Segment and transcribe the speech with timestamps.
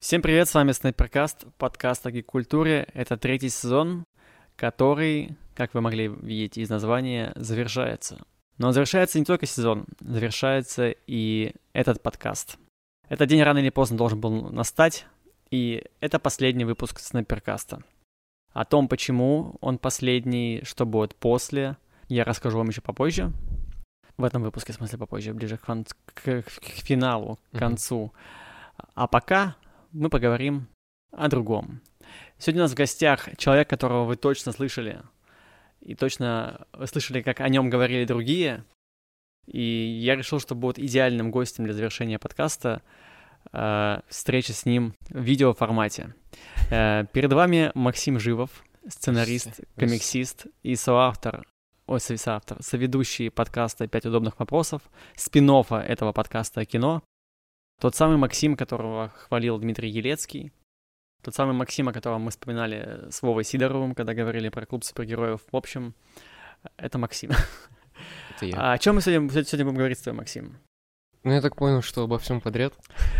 [0.00, 2.88] Всем привет, с вами Снайперкаст, подкаст о гик-культуре.
[2.94, 4.04] Это третий сезон,
[4.56, 8.18] который, как вы могли видеть из названия, завершается.
[8.56, 12.56] Но завершается не только сезон, завершается и этот подкаст.
[13.10, 15.04] Этот день рано или поздно должен был настать,
[15.50, 17.82] и это последний выпуск Снайперкаста.
[18.54, 21.76] О том, почему он последний, что будет после,
[22.08, 23.34] я расскажу вам еще попозже.
[24.16, 28.14] В этом выпуске, в смысле попозже, ближе к, фан- к, к финалу, к концу.
[28.14, 28.88] Mm-hmm.
[28.94, 29.56] А пока
[29.92, 30.68] мы поговорим
[31.12, 31.80] о другом.
[32.38, 35.02] Сегодня у нас в гостях человек, которого вы точно слышали,
[35.80, 38.64] и точно слышали, как о нем говорили другие.
[39.46, 42.82] И я решил, что будет идеальным гостем для завершения подкаста
[43.52, 46.14] э, встреча с ним в видеоформате.
[46.70, 48.50] Э, перед вами Максим Живов,
[48.86, 51.46] сценарист, комиксист и соавтор,
[51.86, 54.82] ой, соавтор, соведущий подкаста «Пять удобных вопросов»,
[55.16, 57.02] спин этого подкаста о кино,
[57.80, 60.52] тот самый Максим, которого хвалил Дмитрий Елецкий.
[61.22, 65.40] Тот самый Максим, о котором мы вспоминали с Вовой Сидоровым, когда говорили про клуб супергероев.
[65.50, 65.94] В общем,
[66.76, 67.30] это Максим.
[68.36, 68.56] Это я.
[68.56, 70.56] А о чем мы сегодня, сегодня будем говорить с тобой, Максим?
[71.22, 72.72] Ну, я так понял, что обо всем подряд.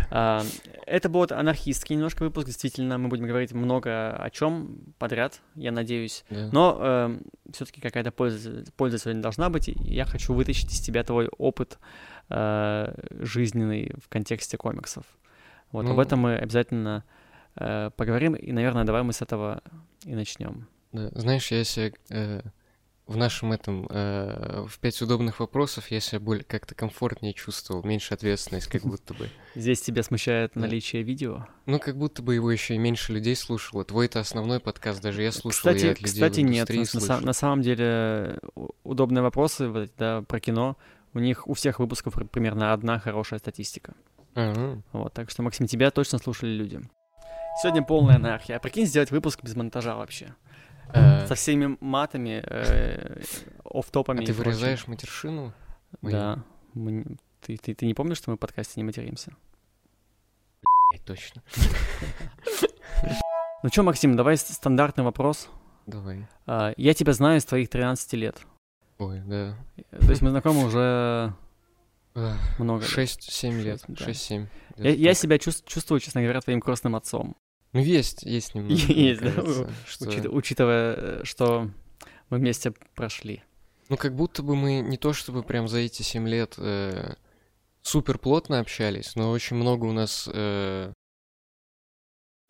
[0.09, 0.43] А,
[0.87, 2.47] это будет анархистский немножко выпуск.
[2.47, 6.25] Действительно, мы будем говорить много о чем подряд, я надеюсь.
[6.29, 6.49] Да.
[6.51, 7.19] Но э,
[7.53, 9.69] все-таки какая-то польза, польза сегодня должна быть.
[9.69, 11.77] И я хочу вытащить из тебя твой опыт
[12.29, 15.05] э, жизненный в контексте комиксов.
[15.71, 17.03] Вот ну, об этом мы обязательно
[17.55, 18.33] э, поговорим.
[18.33, 19.61] И, наверное, давай мы с этого
[20.05, 20.67] и начнем.
[20.91, 21.09] Да.
[21.13, 22.41] Знаешь, я себе э,
[23.11, 28.13] в нашем этом, э, в пять удобных вопросов я себя более как-то комфортнее чувствовал, меньше
[28.13, 29.29] ответственность, как будто бы.
[29.55, 31.45] Здесь тебя смущает наличие видео?
[31.65, 33.85] Ну, как будто бы его еще и меньше людей слушало.
[33.85, 36.69] Твой это основной подкаст, даже я слушал, кстати, я от людей Кстати, нет,
[37.07, 38.39] на, на самом деле
[38.83, 40.77] удобные вопросы да, про кино,
[41.13, 43.93] у них у всех выпусков примерно одна хорошая статистика.
[44.33, 44.81] Uh-huh.
[44.93, 46.81] Вот, так что, Максим, тебя точно слушали люди.
[47.61, 48.55] Сегодня полная анархия.
[48.55, 50.33] А прикинь, сделать выпуск без монтажа вообще.
[50.93, 53.21] Э, Со всеми матами, э,
[53.63, 54.23] офтопами.
[54.23, 55.53] А ты вырезаешь матершину?
[56.01, 56.43] Да.
[57.41, 59.33] Ты, ты, ты не помнишь, что мы в подкасте не материмся?
[61.05, 61.41] Точно.
[63.63, 65.47] Ну что, Максим, давай стандартный вопрос.
[65.85, 66.27] Давай.
[66.45, 68.41] А, я тебя знаю с твоих 13 лет.
[68.97, 69.55] Ой, да.
[69.91, 71.33] То есть мы знакомы уже
[72.59, 73.83] много 6-7 лет.
[73.87, 74.47] 6-7.
[74.77, 77.35] Я, я себя чувств, чувствую, честно говоря, твоим крестным отцом.
[77.73, 78.73] Ну, есть, есть немного.
[78.75, 79.31] Есть, да,
[79.87, 80.07] что...
[80.07, 81.69] Учит, учитывая, что
[82.29, 83.43] мы вместе прошли.
[83.89, 87.13] Ну, как будто бы мы не то чтобы прям за эти 7 лет э,
[87.81, 90.93] супер плотно общались, но очень много у нас э,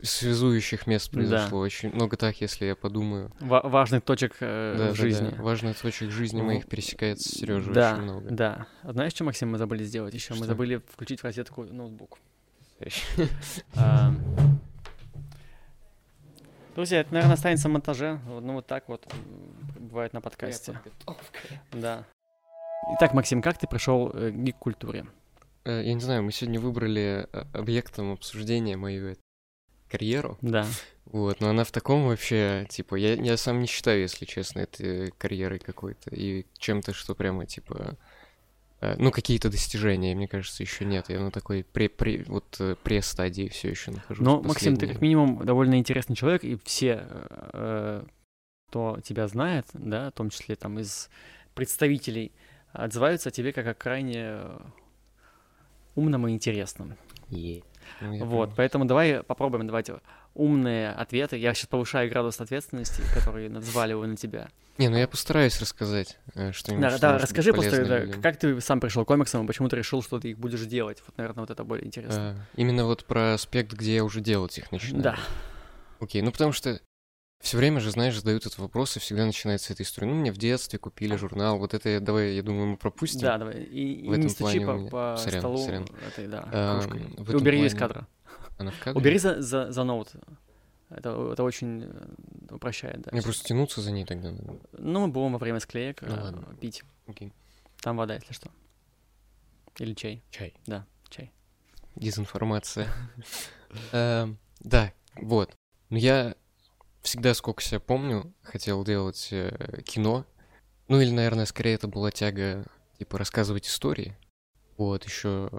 [0.02, 1.50] связующих мест произошло.
[1.60, 1.64] Да.
[1.64, 3.32] Очень много так, если я подумаю.
[3.40, 5.30] В- важных точек э, да, в жизни.
[5.36, 5.42] Да.
[5.42, 8.30] Важных точек жизни Ну, моих пересекается с Сережей Да, очень много.
[8.30, 8.66] да.
[8.82, 10.34] А знаешь, что, Максим, мы забыли сделать еще?
[10.34, 12.18] Мы забыли включить в розетку ноутбук.
[16.74, 18.18] Друзья, это, наверное, останется в монтаже.
[18.26, 19.06] Ну, вот так вот
[19.78, 20.78] бывает на подкасте.
[21.70, 22.06] Да.
[22.96, 25.06] Итак, Максим, как ты пришел э, к гик-культуре?
[25.64, 29.16] Э, Я не знаю, мы сегодня выбрали э, объектом обсуждения мою
[29.90, 30.38] карьеру.
[30.40, 30.66] Да.
[31.04, 35.10] Вот, но она в таком вообще, типа, я, я сам не считаю, если честно, это
[35.18, 37.98] карьерой какой-то и чем-то, что прямо, типа,
[38.98, 41.08] ну, какие-то достижения, мне кажется, еще нет.
[41.08, 44.24] Я на такой пре, пре, вот э, пресс-стадии все еще нахожусь.
[44.24, 48.04] Но, Максим, ты как минимум довольно интересный человек, и все, э,
[48.68, 51.10] кто тебя знает, да, в том числе там из
[51.54, 52.32] представителей,
[52.72, 54.58] отзываются о тебе как о крайне э,
[55.94, 56.96] умном и интересном.
[57.28, 57.62] Е.
[58.00, 58.54] Ну, Вот, понял.
[58.56, 59.90] поэтому давай попробуем давать
[60.34, 61.36] умные ответы.
[61.36, 64.48] Я сейчас повышаю градус ответственности, который взваливаю на тебя.
[64.78, 66.82] Не, ну я постараюсь рассказать э, что-нибудь.
[66.82, 69.76] Да, что да, расскажи просто, да, как ты сам пришел к комиксам, и почему ты
[69.76, 71.02] решил, что ты их будешь делать?
[71.06, 72.36] Вот, наверное, вот это более интересно.
[72.36, 75.02] А, именно вот про аспект, где я уже делать их начинаю.
[75.02, 75.18] Да.
[76.00, 76.80] Окей, ну потому что
[77.42, 80.06] все время же, знаешь, задают этот вопрос, и всегда начинается эта история.
[80.08, 83.20] Ну, мне в детстве купили журнал, вот это, я- давай, я думаю, мы пропустим.
[83.22, 83.62] Да, давай.
[83.64, 85.86] И, и В этом не стучи плане по, меня- по сорян, столу сорян.
[86.08, 87.34] этой, да, Эм, кружкой.
[87.34, 88.06] И убери из кадра.
[88.62, 89.00] Она в кадре?
[89.00, 90.12] Убери за, за, за ноут.
[90.90, 93.10] Это, это очень э, упрощает, да.
[93.12, 94.58] Мне просто тянуться за ней тогда надо.
[94.72, 96.56] Ну, мы будем во время склеек Ну э, ладно.
[96.60, 96.82] пить.
[97.06, 97.32] Окей.
[97.80, 98.50] Там вода, если что.
[99.78, 100.22] Или чай.
[100.30, 100.54] Чай.
[100.66, 101.32] Да, чай.
[101.96, 102.88] Дезинформация.
[103.92, 105.56] Эм, Да, вот.
[105.88, 106.34] Но я
[107.00, 110.26] всегда, сколько себя помню, хотел делать э, кино.
[110.88, 112.66] Ну или, наверное, скорее это была тяга,
[112.98, 114.16] типа, рассказывать истории.
[114.76, 115.50] Вот, еще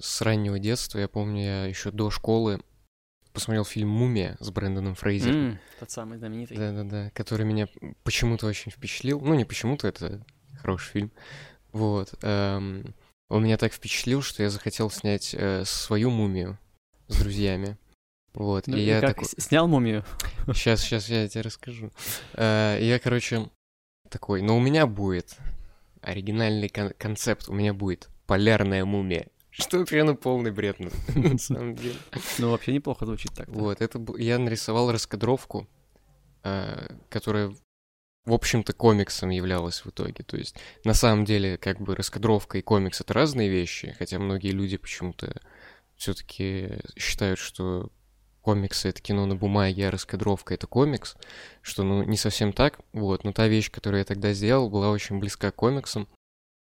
[0.00, 2.60] с раннего детства, я помню, я еще до школы
[3.32, 5.36] посмотрел фильм «Мумия» с Брэндоном Фрейзером.
[5.52, 6.56] М, Тот самый знаменитый.
[6.56, 7.68] Да-да-да, который меня
[8.04, 9.20] почему-то очень впечатлил.
[9.20, 10.24] Ну, не почему-то, это
[10.60, 11.12] хороший фильм.
[11.72, 12.14] Вот.
[12.22, 12.94] эм,
[13.28, 16.58] он меня так впечатлил, что я захотел снять э, свою мумию
[17.08, 17.76] с друзьями.
[18.34, 19.28] Вот, Ну, и и я как, такой...
[19.38, 20.04] снял мумию?
[20.54, 21.90] Сейчас, сейчас я тебе расскажу.
[22.34, 23.48] Э, Я, короче,
[24.10, 25.36] такой, но у меня будет
[26.02, 29.26] оригинальный кон- концепт, у меня будет полярная мумия.
[29.56, 30.78] Что вообще полный бред,
[31.14, 31.94] на самом деле.
[32.38, 33.48] Ну, вообще неплохо звучит так.
[33.48, 35.68] Вот, это я нарисовал раскадровку,
[36.42, 37.54] э, которая,
[38.24, 40.24] в общем-то, комиксом являлась в итоге.
[40.24, 44.50] То есть, на самом деле, как бы раскадровка и комикс— это разные вещи, хотя многие
[44.50, 45.40] люди почему-то
[45.94, 47.92] все-таки считают, что
[48.40, 51.14] комиксы— это кино на бумаге, а раскадровка— это комикс,
[51.62, 53.22] что, ну, не совсем так, вот.
[53.22, 56.08] Но та вещь, которую я тогда сделал, была очень близка к комиксам,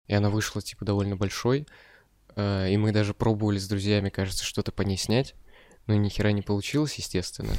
[0.05, 1.65] и она вышла, типа, довольно большой,
[2.37, 5.35] и мы даже пробовали с друзьями, кажется, что-то по ней снять,
[5.87, 7.53] но ни хера не получилось, естественно.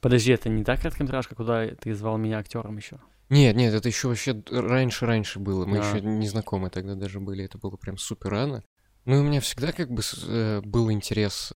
[0.00, 3.00] Подожди, это не та короткометражка, куда ты звал меня актером еще?
[3.28, 5.64] Нет, нет, это еще вообще раньше-раньше было.
[5.64, 5.88] Мы А.
[5.88, 7.44] еще не знакомы тогда даже были.
[7.44, 8.64] Это было прям супер рано.
[9.04, 11.52] Ну и у меня всегда как бы э, был интерес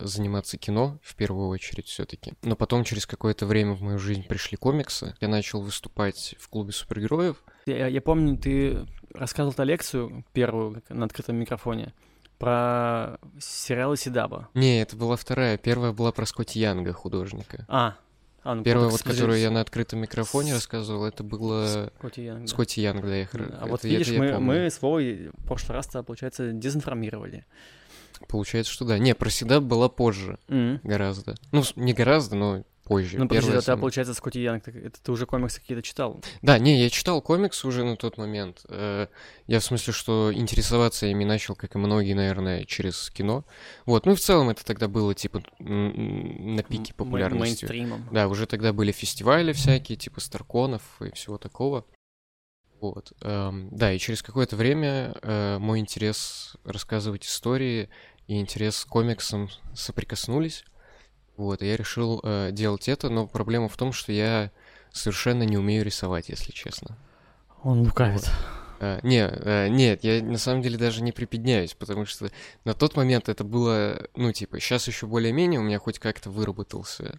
[0.00, 2.32] заниматься кино в первую очередь все-таки.
[2.42, 5.14] Но потом через какое-то время в мою жизнь пришли комиксы.
[5.20, 7.42] Я начал выступать в клубе супергероев.
[7.66, 11.92] Я, я помню, ты рассказывал эту лекцию первую на открытом микрофоне
[12.38, 14.48] про сериалы Сидаба.
[14.54, 15.56] Не, это была вторая.
[15.56, 17.64] Первая была про Скотти Янга, художника.
[17.68, 17.96] А,
[18.42, 22.22] а ну, Первая, вот, вот, которую я с- на открытом микрофоне рассказывал, это было Скотти
[22.22, 22.48] Янг.
[22.48, 24.46] Скотти Янг, да, я А вот это я- видишь, это я мы, помню.
[24.46, 27.46] мы с Вовой в прошлый раз, получается, дезинформировали.
[28.28, 28.98] Получается, что да.
[28.98, 30.80] Не, про Седап была позже М.
[30.82, 31.34] гораздо.
[31.52, 33.16] Ну, не гораздо, но позже.
[33.18, 36.20] Ну, подожди, самая- получается, Скотти Янг, это ты уже комиксы какие-то читал?
[36.42, 38.64] Да, не, я читал комикс уже на тот момент.
[38.68, 39.06] Э,
[39.46, 43.44] Я в смысле, что интересоваться ими начал, как и многие, наверное, через кино.
[43.86, 47.64] Вот, ну и в целом это тогда было, типа, на пике популярности.
[47.64, 48.08] Мейнстримом.
[48.10, 51.84] Да, уже тогда были фестивали всякие, типа Старконов и всего такого.
[52.92, 53.14] Вот.
[53.22, 57.88] эм, да, и через какое-то время э, мой интерес рассказывать истории
[58.26, 60.66] и интерес к комиксам соприкоснулись.
[61.38, 64.50] Вот, и я решил э, делать это, но проблема в том, что я
[64.92, 66.98] совершенно не умею рисовать, если честно.
[67.62, 68.30] Он лукавит.
[68.80, 72.30] Э, не, э, нет, я на самом деле даже не припедняюсь, потому что
[72.64, 77.18] на тот момент это было, ну, типа, сейчас еще более-менее у меня хоть как-то выработался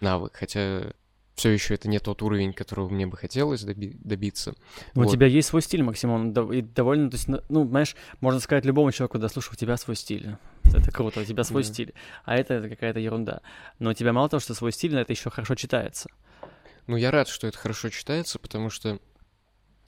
[0.00, 0.94] навык, хотя
[1.34, 4.54] все еще это не тот уровень, которого мне бы хотелось доби- добиться.
[4.94, 5.12] Ну, У Вот.
[5.12, 8.38] тебя есть свой стиль, Максим, он дов- и довольно, то есть, ну, ну, знаешь, можно
[8.40, 10.36] сказать любому человеку, да, слушай, у тебя свой стиль.
[10.64, 11.94] Это круто, у тебя свой стиль.
[12.24, 13.40] А это, это какая-то ерунда.
[13.78, 16.08] Но у тебя мало того, что свой стиль, но это еще хорошо читается.
[16.86, 18.98] Ну, я рад, что это хорошо читается, потому что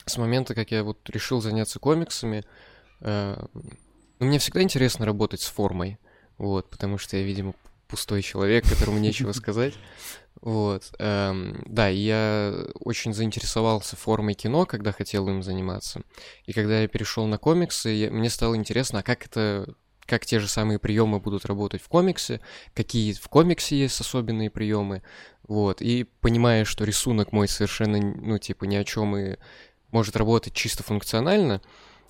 [0.06, 2.44] с момента, как я вот решил заняться комиксами,
[3.00, 3.36] э,
[4.18, 5.98] ну, мне всегда интересно работать с формой,
[6.38, 7.54] вот, потому что я, видимо,
[7.88, 9.74] пустой человек, которому нечего сказать.
[10.40, 10.92] Вот.
[10.98, 16.02] эм, да, я очень заинтересовался формой кино, когда хотел им заниматься.
[16.44, 19.74] И когда я перешел на комиксы, я- мне стало интересно, а как это
[20.06, 22.42] как те же самые приемы будут работать в комиксе,
[22.74, 25.02] какие в комиксе есть особенные приемы,
[25.48, 29.36] вот, и понимая, что рисунок мой совершенно, ну, типа, ни о чем и
[29.92, 31.62] может работать чисто функционально,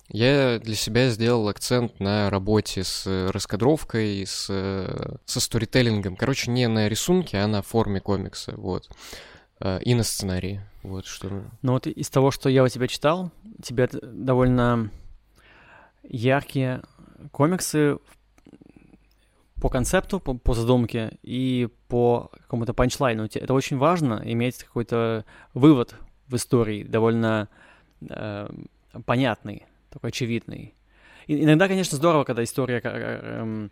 [0.09, 6.15] я для себя сделал акцент на работе с э, раскадровкой, с, э, со сторителлингом.
[6.15, 8.89] Короче, не на рисунке, а на форме комикса, вот.
[9.59, 11.43] Э, И на сценарии, вот что...
[11.61, 14.91] Но вот из того, что я у тебя читал, у тебя т- довольно
[16.03, 16.83] яркие
[17.31, 17.97] комиксы
[19.59, 23.27] по концепту, по, по задумке и по какому-то панчлайну.
[23.33, 25.95] Это очень важно, иметь какой-то вывод
[26.27, 27.49] в истории, довольно
[28.07, 28.49] э,
[29.05, 30.75] понятный, такой очевидный.
[31.27, 33.71] И иногда, конечно, здорово, когда история ка- э, эм,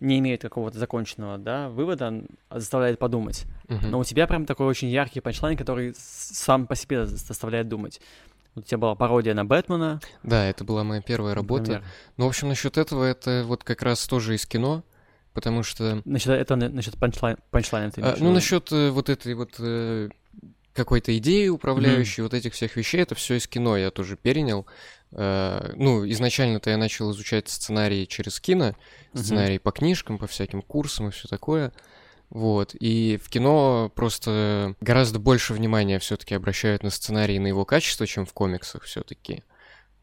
[0.00, 3.46] не имеет какого-то законченного да, вывода, а заставляет подумать.
[3.68, 3.90] Мгм.
[3.90, 8.00] Но у тебя прям такой очень яркий панчлайн, который сам по себе за- заставляет думать.
[8.54, 10.00] У тебя была пародия на Бэтмена.
[10.22, 11.62] Да, это была моя первая работа.
[11.72, 11.84] например.
[12.18, 14.84] Ну, в общем, насчет этого, это вот как раз тоже из кино,
[15.32, 16.02] потому что...
[16.04, 20.10] Насчет, это на- насчет панчлайн, панчлайна ты А, ну, насчет э, вот этой вот э,
[20.74, 24.66] какой-то идеи управляющей, вот этих всех вещей, это все из кино я тоже перенял.
[25.12, 28.74] Э, ну, изначально-то я начал изучать сценарии через кино,
[29.14, 31.72] сценарии по книжкам, по всяким курсам и все такое.
[32.30, 32.74] Вот.
[32.74, 38.06] И в кино просто гораздо больше внимания все-таки обращают на сценарий и на его качество,
[38.06, 39.42] чем в комиксах все-таки.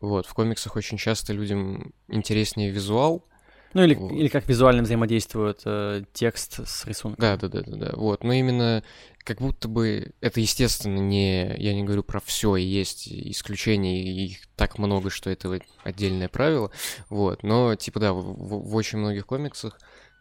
[0.01, 0.25] Вот.
[0.25, 3.25] В комиксах очень часто людям интереснее визуал,
[3.75, 4.11] Ну или, Вот.
[4.13, 7.21] или как визуально взаимодействует э, текст с рисунком.
[7.21, 7.91] Да, да, да, да, да.
[7.95, 8.23] Вот.
[8.23, 8.83] Но именно
[9.25, 11.53] как будто бы это, естественно, не.
[11.57, 16.29] Я не говорю про все, и есть исключения, и их так много, что это отдельное
[16.29, 16.71] правило.
[17.09, 17.43] Вот.
[17.43, 19.77] Но, типа, да, в, в- в очень многих комиксах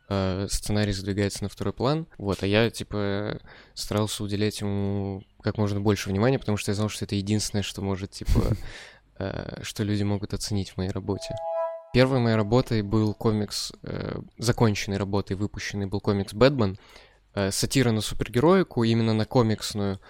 [0.09, 2.09] э, сценарий задвигается на второй план.
[2.19, 3.41] Вот, а я, типа,
[3.75, 7.83] старался уделять ему как можно больше внимания, потому что я знал, что это единственное, что
[7.83, 8.57] может, типа,
[9.21, 11.35] э, что люди могут оценить в моей работе.
[11.95, 16.77] Первой моей работой был комикс, э, законченной работой, выпущенный был комикс «Бэтмен»,
[17.35, 20.01] э, сатира на супергероику, именно на комиксную.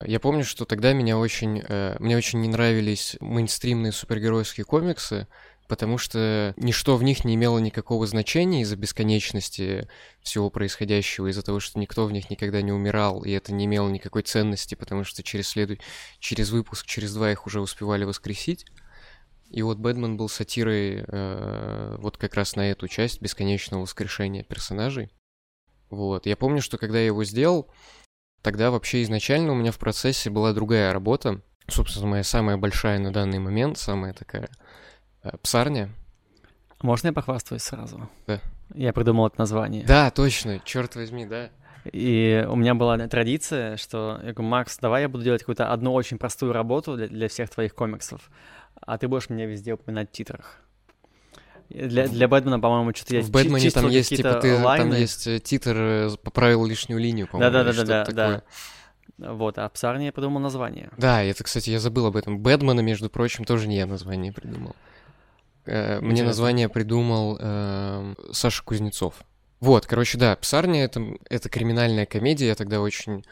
[0.00, 5.26] Я помню, что тогда меня очень, э, мне очень не нравились мейнстримные супергеройские комиксы,
[5.66, 9.88] потому что ничто в них не имело никакого значения из-за бесконечности
[10.22, 13.88] всего происходящего, из-за того, что никто в них никогда не умирал, и это не имело
[13.88, 15.78] никакой ценности, потому что через, следу...
[16.20, 18.66] через выпуск, через два их уже успевали воскресить.
[19.54, 25.12] И вот Бэтмен был сатирой э, вот как раз на эту часть бесконечного воскрешения персонажей.
[25.90, 26.26] Вот.
[26.26, 27.70] Я помню, что когда я его сделал,
[28.42, 31.40] тогда вообще изначально у меня в процессе была другая работа.
[31.68, 34.48] Собственно, моя самая большая на данный момент, самая такая
[35.22, 35.88] э, псарня.
[36.82, 38.10] Можно я похвастаюсь сразу?
[38.26, 38.40] Да.
[38.74, 39.84] Я придумал это название.
[39.86, 41.50] Да, точно, черт возьми, да.
[41.92, 45.92] И у меня была традиция, что я говорю, Макс, давай я буду делать какую-то одну
[45.92, 48.28] очень простую работу для, для всех твоих комиксов
[48.86, 50.60] а ты будешь меня везде упоминать в титрах.
[51.70, 54.90] Для, для Бэтмена, по-моему, что-то есть В Бэтмене там есть, типа, ты, лайны.
[54.90, 58.42] там есть э, титр э, «Поправил лишнюю линию», по-моему, Да-да-да, да, да.
[59.32, 60.90] Вот, а Псарни я придумал название.
[60.98, 62.38] Да, это, кстати, я забыл об этом.
[62.38, 64.76] Бэтмена, между прочим, тоже не я название придумал.
[65.66, 69.14] Э, мне название придумал э, Саша Кузнецов.
[69.60, 72.48] Вот, короче, да, Псарня это, это криминальная комедия.
[72.48, 73.24] Я тогда очень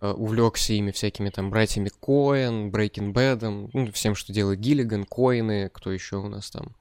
[0.00, 5.90] увлекся ими всякими там братьями Коэн, Брейкин Бэдом, ну, всем, что делает Гиллиган, Коины, кто
[5.90, 6.76] еще у нас там.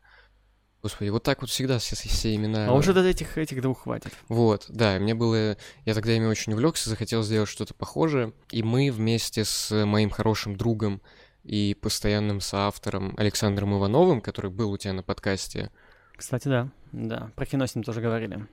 [0.84, 2.68] Господи, вот так вот всегда все, все имена.
[2.68, 4.14] А уже до этих, этих двух хватит.
[4.30, 5.58] Вот, да, мне было...
[5.86, 8.32] Я тогда ими очень увлекся, захотел сделать что-то похожее.
[8.52, 11.02] И мы вместе с моим хорошим другом
[11.44, 15.72] и постоянным соавтором Александром Ивановым, который был у тебя на подкасте.
[16.16, 18.48] Кстати, да, да, про кино с ним тоже говорили.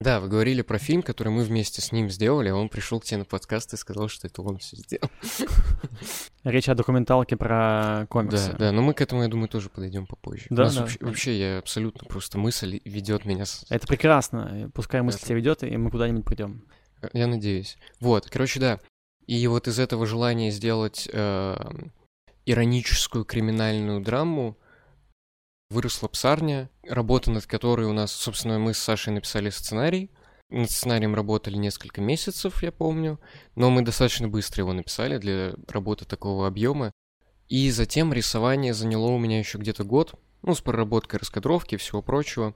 [0.00, 3.04] Да, вы говорили про фильм, который мы вместе с ним сделали, а он пришел к
[3.04, 5.08] тебе на подкаст и сказал, что это он все сделал.
[6.44, 8.52] Речь о документалке про комиксы.
[8.52, 10.46] Да, да, но мы к этому, я думаю, тоже подойдем попозже.
[10.50, 10.80] Да, да.
[10.80, 13.46] Вообще, вообще, я абсолютно просто мысль ведет меня.
[13.46, 13.64] С...
[13.70, 14.70] Это прекрасно.
[14.74, 15.26] Пускай мысль это...
[15.26, 16.64] тебя ведет, и мы куда-нибудь придем.
[17.12, 17.78] Я надеюсь.
[18.00, 18.80] Вот, короче, да.
[19.26, 21.56] И вот из этого желания сделать э,
[22.44, 24.58] ироническую криминальную драму
[25.74, 30.10] выросла псарня, работа над которой у нас, собственно, мы с Сашей написали сценарий.
[30.48, 33.18] Над сценарием работали несколько месяцев, я помню,
[33.56, 36.92] но мы достаточно быстро его написали для работы такого объема.
[37.48, 42.02] И затем рисование заняло у меня еще где-то год, ну, с проработкой раскадровки и всего
[42.02, 42.54] прочего.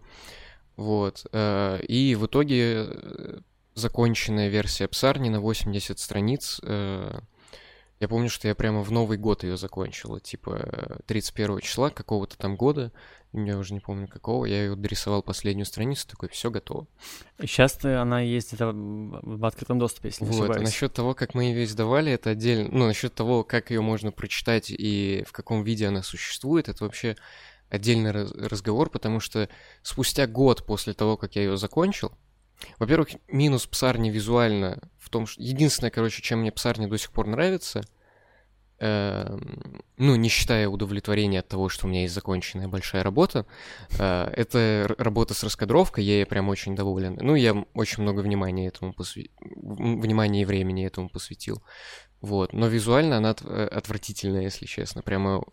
[0.76, 1.26] Вот.
[1.32, 3.40] Э, и в итоге э,
[3.74, 7.20] законченная версия Псарни на 80 страниц э,
[8.00, 12.56] я помню, что я прямо в Новый год ее закончила, типа 31 числа какого-то там
[12.56, 12.92] года,
[13.32, 16.86] я уже не помню какого, я ее дорисовал последнюю страницу, такой, все готово.
[17.40, 20.66] Сейчас она есть это в открытом доступе, если не вот, ошибаюсь.
[20.66, 24.70] насчет того, как мы ее издавали, это отдельно, ну, насчет того, как ее можно прочитать
[24.70, 27.16] и в каком виде она существует, это вообще
[27.68, 29.48] отдельный разговор, потому что
[29.82, 32.12] спустя год после того, как я ее закончил,
[32.78, 35.42] во-первых, минус псарни визуально в том, что...
[35.42, 37.82] Единственное, короче, чем мне псарни до сих пор нравится,
[38.78, 39.38] э,
[39.96, 43.46] ну, не считая удовлетворения от того, что у меня есть законченная большая работа,
[43.98, 47.18] э, это работа с раскадровкой, я ей прям очень доволен.
[47.20, 51.62] Ну, я очень много внимания этому посвятил, внимания и времени этому посвятил.
[52.20, 55.44] Вот, но визуально она э, отвратительная, если честно, прямо...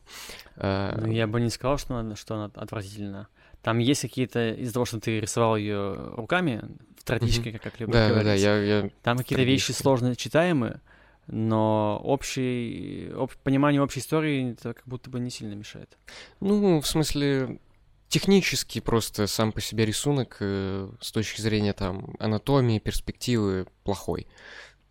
[0.55, 0.97] Э...
[0.99, 3.27] Ну, я бы не сказал, что она, что она отвратительна.
[3.61, 6.63] Там есть какие-то, из-за того, что ты рисовал ее руками,
[7.05, 7.59] в традичке, mm-hmm.
[7.59, 8.25] как любят да, говорить.
[8.25, 8.89] Да, да, я, я...
[9.03, 10.81] Там какие-то вещи сложно читаемые,
[11.27, 15.99] но общий, об, понимание общей истории это как будто бы не сильно мешает.
[16.39, 17.59] Ну, в смысле,
[18.07, 24.25] технически просто сам по себе рисунок э, с точки зрения там анатомии, перспективы плохой.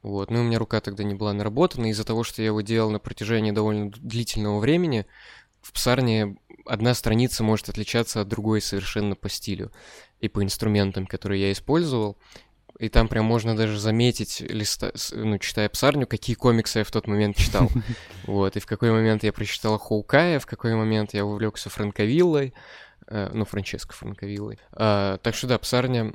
[0.02, 0.30] Вот.
[0.30, 3.00] Ну, у меня рука тогда не была наработана, из-за того, что я его делал на
[3.00, 5.04] протяжении довольно длительного времени,
[5.62, 9.72] в псарне одна страница может отличаться от другой совершенно по стилю
[10.20, 12.18] и по инструментам, которые я использовал.
[12.78, 17.06] И там прям можно даже заметить, листа, ну, читая псарню, какие комиксы я в тот
[17.06, 17.70] момент читал.
[18.26, 22.52] Вот, и в какой момент я прочитал Хоукая, в какой момент я увлекся Франковиллой,
[23.06, 24.58] э, ну, Франческо Франковиллой.
[24.72, 26.14] А, так что да, псарня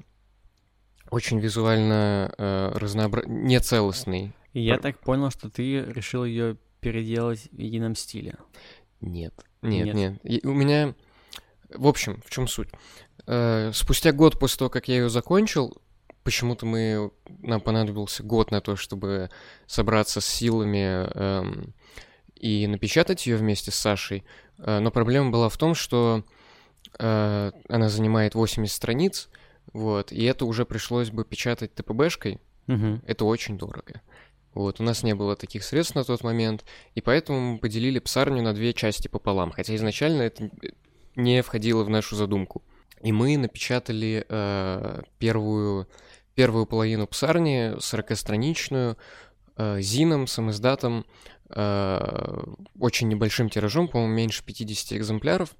[1.12, 3.24] очень визуально э, разнообра...
[3.26, 4.34] нецелостный.
[4.54, 8.36] И я так понял, что ты решил ее переделать в едином стиле.
[9.02, 9.34] Нет.
[9.62, 10.24] Нет, нет.
[10.24, 10.46] нет.
[10.46, 10.96] у меня...
[11.70, 12.70] В общем, в чем суть?
[13.28, 15.78] Э, спустя год после того, как я ее закончил,
[16.24, 17.12] почему-то мы
[17.42, 19.30] нам понадобился год на то, чтобы
[19.68, 21.74] собраться с силами эм,
[22.36, 24.26] и напечатать ее вместе с Сашей.
[24.58, 26.24] Э, но проблема была в том, что
[26.98, 29.30] э, она занимает 80 страниц,
[29.74, 32.40] вот, и это уже пришлось бы печатать ТПБшкой.
[32.68, 33.02] Угу.
[33.06, 34.02] Это очень дорого.
[34.54, 36.66] Вот, у нас не было таких средств на тот момент,
[36.96, 39.52] и поэтому мы поделили псарню на две части пополам.
[39.52, 40.50] Хотя изначально это
[41.16, 42.64] не входило в нашу задумку.
[43.02, 45.88] И мы напечатали э, первую,
[46.36, 48.98] первую половину псарни, 40-страничную,
[49.56, 51.06] э, зином, самоиздатом,
[51.50, 52.44] э,
[52.78, 55.56] очень небольшим тиражом, по-моему, меньше 50 экземпляров.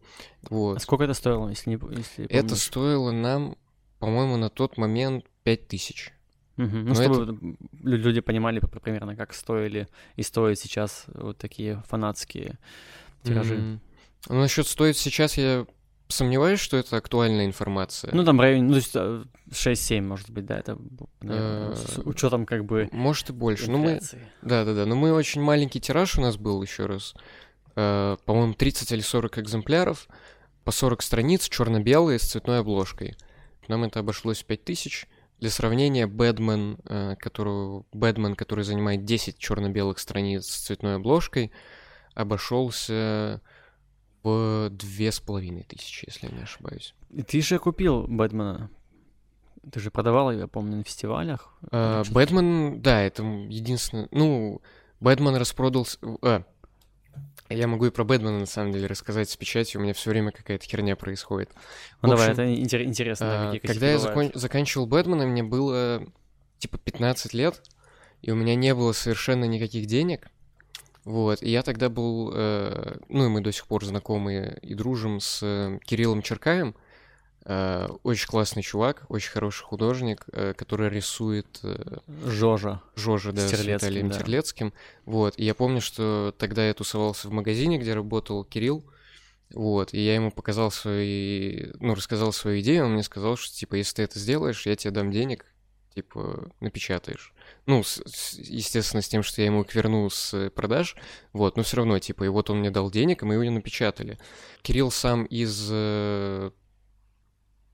[0.50, 0.78] Вот.
[0.78, 3.56] А сколько это стоило, если не если Это стоило нам,
[4.00, 6.14] по-моему, на тот момент 5000.
[6.60, 6.86] Мгм.
[6.86, 9.88] Ну, но чтобы лю- люди понимали примерно, как стоили
[10.18, 12.58] и стоят сейчас вот такие фанатские
[13.24, 13.56] тиражи.
[13.56, 13.82] М.
[14.28, 15.66] Ну, насчет стоит сейчас, я
[16.10, 18.14] сомневаюсь, что это актуальная информация.
[18.14, 20.78] Ну, там в районе, ну, то есть э, 6-7, может быть, да, это,
[21.22, 23.72] наверное, Э, с учетом как бы Может и больше.
[23.72, 24.20] Ну, мы, инфляции.
[24.42, 24.86] Да, да, да.
[24.86, 27.14] Но мы очень маленький тираж у нас был еще раз.
[27.76, 30.08] Э, по-моему, 30 или 40 экземпляров,
[30.66, 33.16] по 40 страниц, черно-белые, с цветной обложкой.
[33.70, 35.08] Нам это обошлось в 5000.
[35.40, 41.52] Для сравнения, Бэдмен, э, которого, Бэдмен, который занимает 10 черно-белых страниц с цветной обложкой,
[42.14, 43.42] обошелся
[44.24, 46.94] в две с половиной тысячи, если я не ошибаюсь.
[47.10, 48.70] И ты же купил Бэтмена.
[49.72, 51.54] Ты же продавал ее, я помню, на фестивалях.
[51.72, 52.04] А.
[52.12, 54.08] Бэтмен, да, это единственное...
[54.12, 54.62] Ну,
[55.00, 55.98] Бэтмен распродался...
[56.22, 56.44] А,
[57.50, 59.80] я могу и про Бэтмена, на самом деле, рассказать с печатью.
[59.80, 61.50] У меня все время какая-то херня происходит.
[62.02, 65.44] Ну В давай, общем, это интер- интересно, да, а, Когда я закон- заканчивал Бэтмена, мне
[65.44, 66.04] было
[66.60, 67.62] типа 15 лет,
[68.22, 70.28] и у меня не было совершенно никаких денег.
[71.06, 75.20] Вот, и я тогда был, э, ну и мы до сих пор знакомы и дружим
[75.20, 76.76] с э, Кириллом Черкаем.
[77.46, 82.82] Э, очень классный чувак, очень хороший художник, э, который рисует э, Жожа.
[82.96, 84.20] Жожа, да, с Виталием да.
[84.20, 84.74] Терлецким.
[85.06, 88.86] Вот, и я помню, что тогда я тусовался в магазине, где работал Кирилл,
[89.52, 93.76] вот, и я ему показал свои, ну, рассказал свою идею, он мне сказал, что, типа,
[93.76, 95.46] если ты это сделаешь, я тебе дам денег,
[95.96, 97.34] типа, напечатаешь.
[97.66, 100.96] Ну, с- с- естественно, с тем, что я ему их верну с продаж,
[101.34, 104.20] вот, но все равно, типа, и вот он мне дал денег, и мы его напечатали.
[104.62, 105.72] Кирилл сам из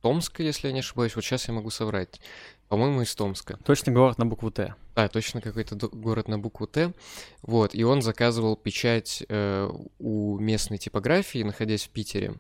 [0.06, 2.22] Томска, если я не ошибаюсь, вот сейчас я могу соврать.
[2.68, 3.58] По-моему, из Томска.
[3.66, 4.76] Точно город на букву Т.
[4.94, 6.94] А, точно какой-то город на букву Т.
[7.42, 12.36] Вот, и он заказывал печать э, у местной типографии, находясь в Питере.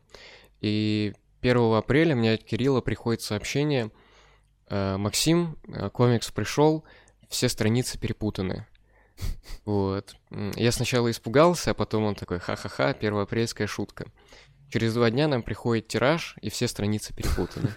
[0.62, 3.90] И 1 апреля мне от Кирилла приходит сообщение.
[4.70, 6.84] э, Максим, э, комикс пришел,
[7.30, 8.68] все страницы перепутаны.
[9.66, 10.16] Вот.
[10.56, 14.06] Я сначала испугался, а потом он такой, ха-ха-ха, первоапрельская шутка.
[14.76, 17.70] Через два дня нам приходит тираж, и все страницы перепутаны.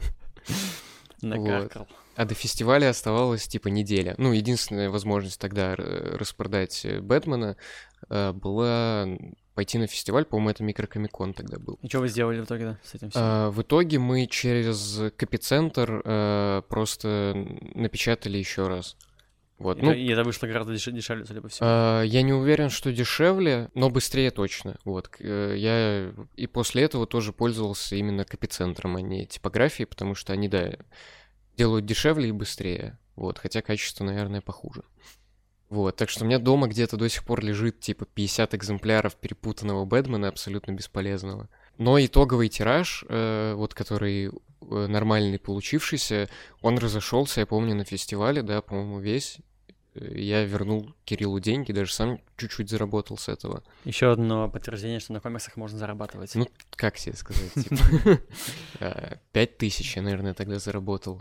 [1.20, 1.88] Накаркал.
[2.14, 4.14] А до фестиваля оставалась типа неделя.
[4.18, 7.56] Ну, единственная возможность тогда э, распродать э, Бэтмена
[8.08, 9.08] э, была
[9.54, 11.80] пойти на фестиваль, по-моему, это микрокомикон тогда был.
[11.82, 13.20] И что вы сделали в итоге да, с этим всем?
[13.20, 17.34] А, в итоге мы через Копицентр э, просто
[17.74, 18.96] напечатали еще раз.
[19.62, 21.68] Вот, И ну, и это вышло гораздо деш- дешевле, судя по всему.
[21.70, 24.76] а, я не уверен, что дешевле, но быстрее точно.
[24.84, 30.32] Вот, э, я и после этого тоже пользовался именно Копицентром, а не типографией, потому что
[30.32, 30.72] они, да,
[31.56, 32.98] делают дешевле и быстрее.
[33.14, 34.82] Вот, хотя качество, наверное, похуже.
[35.68, 39.86] Вот, так что у меня дома где-то до сих пор лежит типа 50 экземпляров перепутанного
[39.86, 41.48] Бэтмена, абсолютно бесполезного.
[41.78, 44.30] Но итоговый тираж, э, вот который э,
[44.86, 46.28] нормальный получившийся,
[46.60, 49.38] он разошелся, я помню, на фестивале, да, по-моему, весь.
[49.94, 53.62] Я вернул Кириллу деньги, даже сам чуть-чуть заработал с этого.
[53.84, 56.34] Еще одно подтверждение, что на комиксах можно зарабатывать.
[56.34, 58.22] Ну, как тебе сказать, типа,
[58.80, 61.20] э, пять тысяч я, наверное, тогда заработал.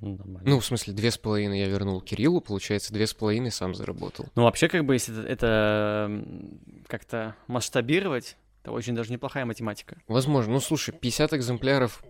[0.00, 0.18] Ну.
[0.44, 4.26] Ну, в смысле, две с половиной я вернул Кириллу, получается, две с половиной сам заработал.
[4.34, 10.00] Ну, вообще, как бы, если это, это, м, как-то масштабировать, это очень даже неплохая математика.
[10.08, 10.54] Возможно.
[10.54, 12.02] Ну, слушай, 50 экземпляров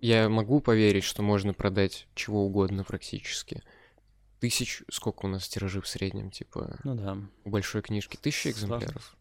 [0.00, 3.62] я могу поверить, что можно продать чего угодно практически.
[4.40, 4.82] Тысяч...
[4.90, 7.16] Сколько у нас тиражи в среднем, типа, Ну да.
[7.44, 8.16] у большой книжки?
[8.16, 9.16] Тысяча экземпляров?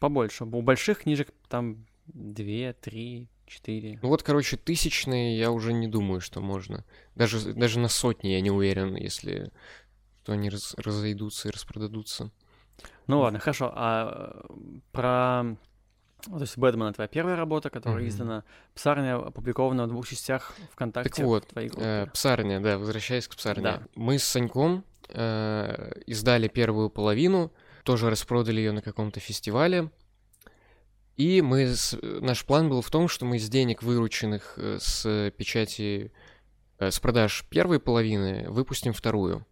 [0.00, 0.44] Побольше.
[0.44, 3.98] У больших книжек там две, три, четыре.
[4.02, 6.84] Ну вот, короче, тысячные я уже не думаю, что можно.
[7.14, 9.50] Даже, даже на сотни я не уверен, если
[10.22, 12.30] что они раз- разойдутся и распродадутся.
[13.06, 13.70] Ну ладно, хорошо.
[13.74, 14.54] А э,
[14.90, 15.56] про...
[16.28, 18.08] ну, То есть Бэтмен— это твоя первая работа, которая Мгм.
[18.08, 18.44] издана.
[18.74, 21.10] Псарня опубликована в двух частях ВКонтакте.
[21.10, 21.84] Так вот, твоей группе.
[21.84, 23.62] Э, Псарня, да, возвращаясь к Псарне.
[23.62, 23.82] Да.
[23.94, 27.52] Мы с Саньком э, издали первую половину,
[27.84, 29.90] тоже распродали ее на каком-то фестивале.
[31.16, 35.30] И мы с- наш план был в том, что мы с денег, вырученных э, с
[35.36, 36.10] печати,
[36.78, 39.46] э, с продаж первой половины, выпустим вторую.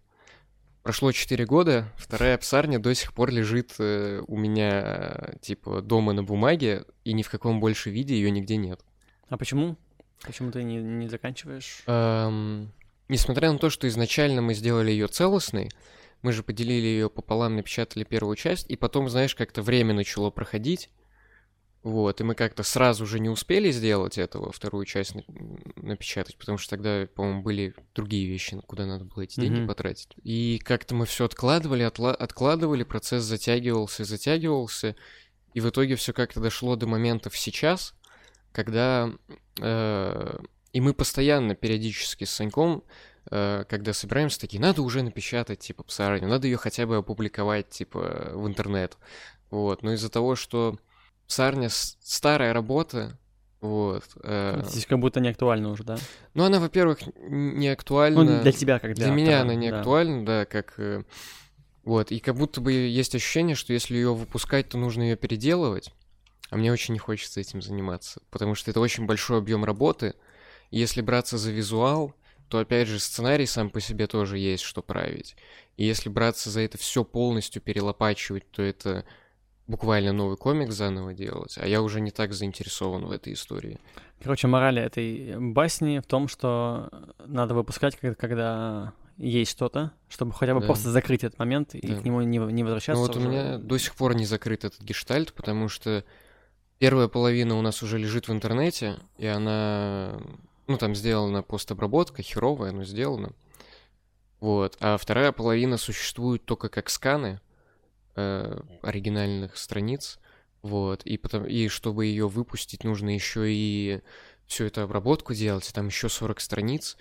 [0.82, 6.12] Прошло 4 года, вторая псарня до сих пор лежит э, у меня, э, типа, дома
[6.12, 8.80] на бумаге, и ни в каком больше виде ее нигде нет.
[9.28, 9.76] А почему?
[10.22, 11.84] Почему ты не, не заканчиваешь?
[11.86, 12.72] Эм,
[13.08, 15.70] несмотря на то, что изначально мы сделали ее целостной,
[16.22, 20.90] мы же поделили ее пополам, напечатали первую часть, и потом, знаешь, как-то время начало проходить.
[21.82, 25.16] Вот, и мы как-то сразу же не успели сделать этого, вторую часть
[25.74, 29.66] напечатать, потому что тогда, по-моему, были другие вещи, куда надо было эти деньги mm-hmm.
[29.66, 30.10] потратить.
[30.22, 34.94] И как-то мы все откладывали, отла- откладывали, процесс затягивался, затягивался,
[35.54, 37.94] и в итоге все как-то дошло до моментов сейчас,
[38.52, 39.10] когда...
[39.60, 40.38] Э-
[40.72, 42.84] и мы постоянно, периодически с Саньком,
[43.28, 48.30] э- когда собираемся, такие, надо уже напечатать, типа, псарню, надо ее хотя бы опубликовать, типа,
[48.34, 48.96] в интернет.
[49.50, 50.78] Вот, но из-за того, что
[51.32, 53.18] Сарня старая работа,
[53.62, 54.04] вот.
[54.24, 54.60] Э...
[54.66, 55.96] Здесь как будто не актуально уже, да?
[56.34, 58.22] Ну, она, во-первых, не актуальна.
[58.22, 59.78] Ну, для тебя как для Для меня она не да.
[59.78, 60.74] актуальна, да, как...
[60.78, 61.04] Э...
[61.84, 65.92] Вот, и как будто бы есть ощущение, что если ее выпускать, то нужно ее переделывать.
[66.50, 70.14] А мне очень не хочется этим заниматься, потому что это очень большой объем работы.
[70.70, 72.14] И если браться за визуал,
[72.48, 75.36] то опять же сценарий сам по себе тоже есть что править.
[75.76, 79.06] И если браться за это все полностью перелопачивать, то это
[79.66, 83.78] буквально новый комик заново делать, а я уже не так заинтересован в этой истории.
[84.22, 86.90] Короче, мораль этой басни в том, что
[87.26, 90.66] надо выпускать, когда есть что-то, чтобы хотя бы да.
[90.66, 91.78] просто закрыть этот момент да.
[91.78, 93.00] и к нему не, не возвращаться.
[93.00, 93.26] Ну вот уже.
[93.26, 96.04] у меня до сих пор не закрыт этот гештальт, потому что
[96.78, 100.18] первая половина у нас уже лежит в интернете, и она,
[100.66, 103.32] ну там сделана постобработка, херовая, но сделана.
[104.40, 104.76] Вот.
[104.80, 107.40] А вторая половина существует только как сканы,
[108.16, 110.18] э, оригинальных страниц,
[110.62, 114.00] вот, и, потом, и чтобы ее выпустить, нужно еще и
[114.46, 116.96] всю эту обработку делать, там еще 40 страниц,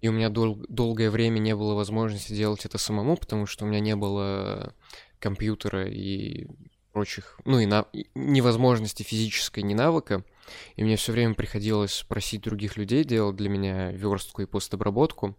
[0.00, 3.68] и у меня дол- долгое время не было возможности делать это самому, потому что у
[3.68, 4.74] меня не было
[5.18, 6.46] компьютера и
[6.92, 7.86] прочих, ну и на...
[8.14, 10.24] невозможности физической, ни навыка,
[10.76, 15.36] и мне все время приходилось просить других людей делать для меня верстку и постобработку,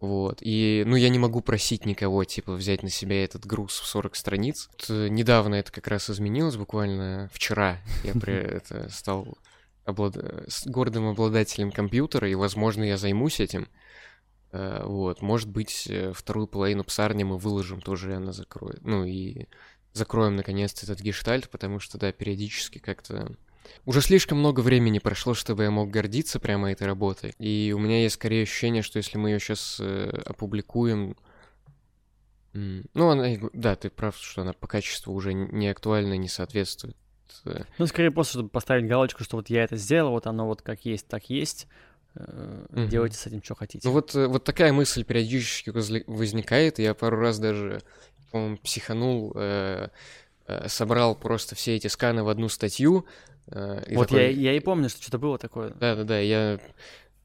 [0.00, 0.38] вот.
[0.40, 4.16] И, ну, я не могу просить никого, типа, взять на себя этот груз в 40
[4.16, 4.70] страниц.
[4.72, 9.36] Вот, э, недавно это как раз изменилось, буквально вчера я при это стал
[9.84, 10.16] облад...
[10.64, 13.68] гордым обладателем компьютера, и, возможно, я займусь этим.
[14.52, 15.20] Э, вот.
[15.20, 18.82] Может быть, э, вторую половину псарни мы выложим, тоже она закроет.
[18.82, 19.48] Ну, и
[19.92, 23.36] закроем, наконец-то, этот гештальт, потому что, да, периодически как-то
[23.84, 27.34] уже слишком много времени прошло, чтобы я мог гордиться прямо этой работой.
[27.38, 31.16] И у меня есть скорее ощущение, что если мы ее сейчас э, опубликуем,
[32.52, 36.96] ну, она, да, ты прав, что она по качеству уже не актуальна, не соответствует.
[37.44, 37.62] Э.
[37.78, 40.84] Ну, скорее просто, чтобы поставить галочку, что вот я это сделал, вот оно вот как
[40.84, 41.68] есть, так есть.
[42.16, 42.86] Угу.
[42.86, 43.86] Делайте с этим, что хотите.
[43.86, 46.80] Ну, вот, э, вот такая мысль периодически возникает.
[46.80, 47.82] Я пару раз даже,
[48.32, 49.88] по-моему, психанул, э,
[50.66, 53.06] собрал просто все эти сканы в одну статью,
[53.52, 54.34] и вот такой...
[54.34, 55.70] я, я и помню, что что-то было такое.
[55.70, 56.60] Да-да-да, я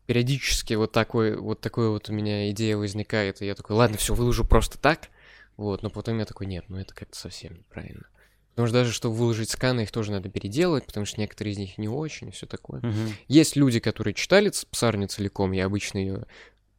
[0.05, 4.13] периодически вот такой, вот такой вот у меня идея возникает, и я такой, ладно, все,
[4.13, 5.09] выложу просто так,
[5.57, 8.05] вот, но потом я такой, нет, ну это как-то совсем неправильно.
[8.51, 11.77] Потому что даже чтобы выложить сканы, их тоже надо переделывать, потому что некоторые из них
[11.77, 12.79] не очень, и все такое.
[12.79, 13.13] Угу.
[13.27, 16.25] Есть люди, которые читали псарню целиком, я обычно ее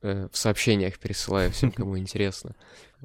[0.00, 2.54] э, в сообщениях пересылаю всем, кому интересно.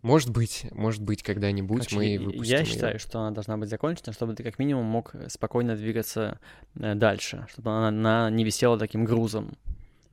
[0.01, 4.13] Может быть, может быть, когда-нибудь Короче, мы выпустим Я считаю, что она должна быть закончена,
[4.13, 6.39] чтобы ты как минимум мог спокойно двигаться
[6.75, 9.57] э, дальше, чтобы она, она не висела таким грузом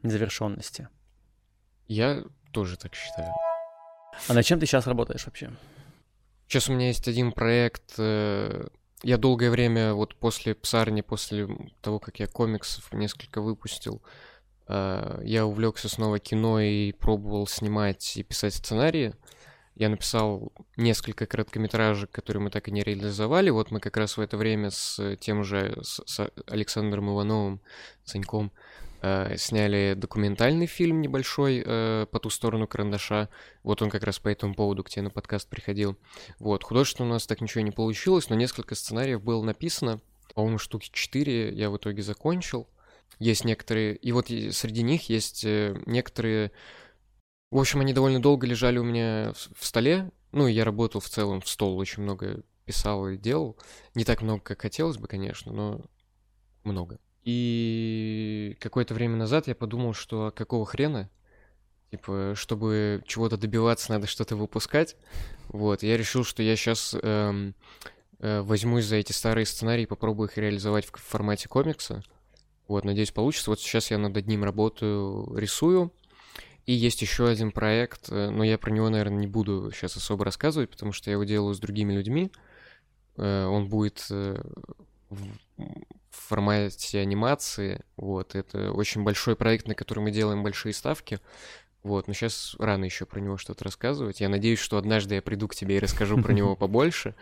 [0.03, 0.89] незавершенности.
[1.87, 3.33] Я тоже так считаю.
[4.29, 5.51] А над чем ты сейчас работаешь вообще?
[6.47, 7.95] Сейчас у меня есть один проект.
[7.99, 8.69] Э,
[9.03, 11.49] я долгое время, вот после псарни, после
[11.81, 14.03] того, как я комиксов несколько выпустил,
[14.67, 19.15] э, я увлекся снова кино и пробовал снимать и писать сценарии.
[19.79, 23.51] Я написал несколько короткометражек, которые мы так и не реализовали.
[23.51, 27.61] Вот мы как раз в это время с тем же с, с Александром Ивановым,
[28.03, 28.51] Саньком,
[29.03, 33.29] э, сняли документальный фильм небольшой э, по ту сторону карандаша.
[33.63, 35.97] Вот он как раз по этому поводу к тебе на подкаст приходил.
[36.41, 40.01] Вот, художественно у нас так ничего не получилось, но несколько сценариев было написано.
[40.35, 42.67] По-моему, штуки четыре я в итоге закончил.
[43.21, 43.95] Есть некоторые...
[43.95, 46.51] И вот среди них есть э, некоторые
[47.51, 50.11] в общем, они довольно долго лежали у меня в столе.
[50.33, 53.57] Ну, я работал в целом в стол, очень много писал и делал.
[53.95, 55.81] Не так много, как хотелось бы, конечно, но
[56.65, 56.99] много.
[57.25, 61.11] И какое-то время назад я подумал, что а какого хрена?
[61.91, 64.97] Типа, чтобы чего-то добиваться, надо что-то выпускать.
[65.49, 67.55] Вот, я решил, что я сейчас эм,
[68.19, 72.03] э, возьмусь за эти старые сценарии, попробую их реализовать в формате комикса.
[72.67, 73.49] Вот, надеюсь, получится.
[73.49, 75.93] Вот сейчас я над одним работаю, рисую.
[76.69, 80.27] И есть еще один проект, э, но я про него, наверное, не буду сейчас особо
[80.27, 82.31] рассказывать, потому что я его делаю с другими людьми.
[83.17, 84.39] Э, он будет э,
[85.09, 85.25] в
[86.11, 87.87] формате анимации.
[87.97, 91.21] Вот, это очень большой проект, на который мы делаем большие ставки.
[91.85, 94.21] Вот, но сейчас рано еще про него что-то рассказывать.
[94.21, 97.15] Я надеюсь, что однажды я приду к тебе и расскажу про него побольше.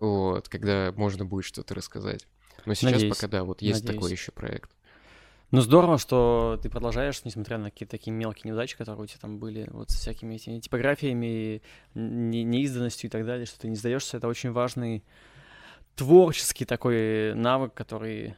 [0.00, 2.26] Вот, когда можно будет что-то рассказать.
[2.64, 3.14] Но сейчас Надеюсь.
[3.14, 3.96] пока да, вот есть Надеюсь.
[4.00, 4.70] такой еще проект.
[5.50, 9.38] Ну, здорово, что ты продолжаешь, несмотря на какие-то такие мелкие неудачи, которые у тебя там
[9.38, 11.62] были, вот с всякими этими типографиями,
[11.94, 14.18] не- неизданностью и так далее, что ты не сдаешься.
[14.18, 15.02] Это очень важный
[15.96, 18.36] творческий такой навык, который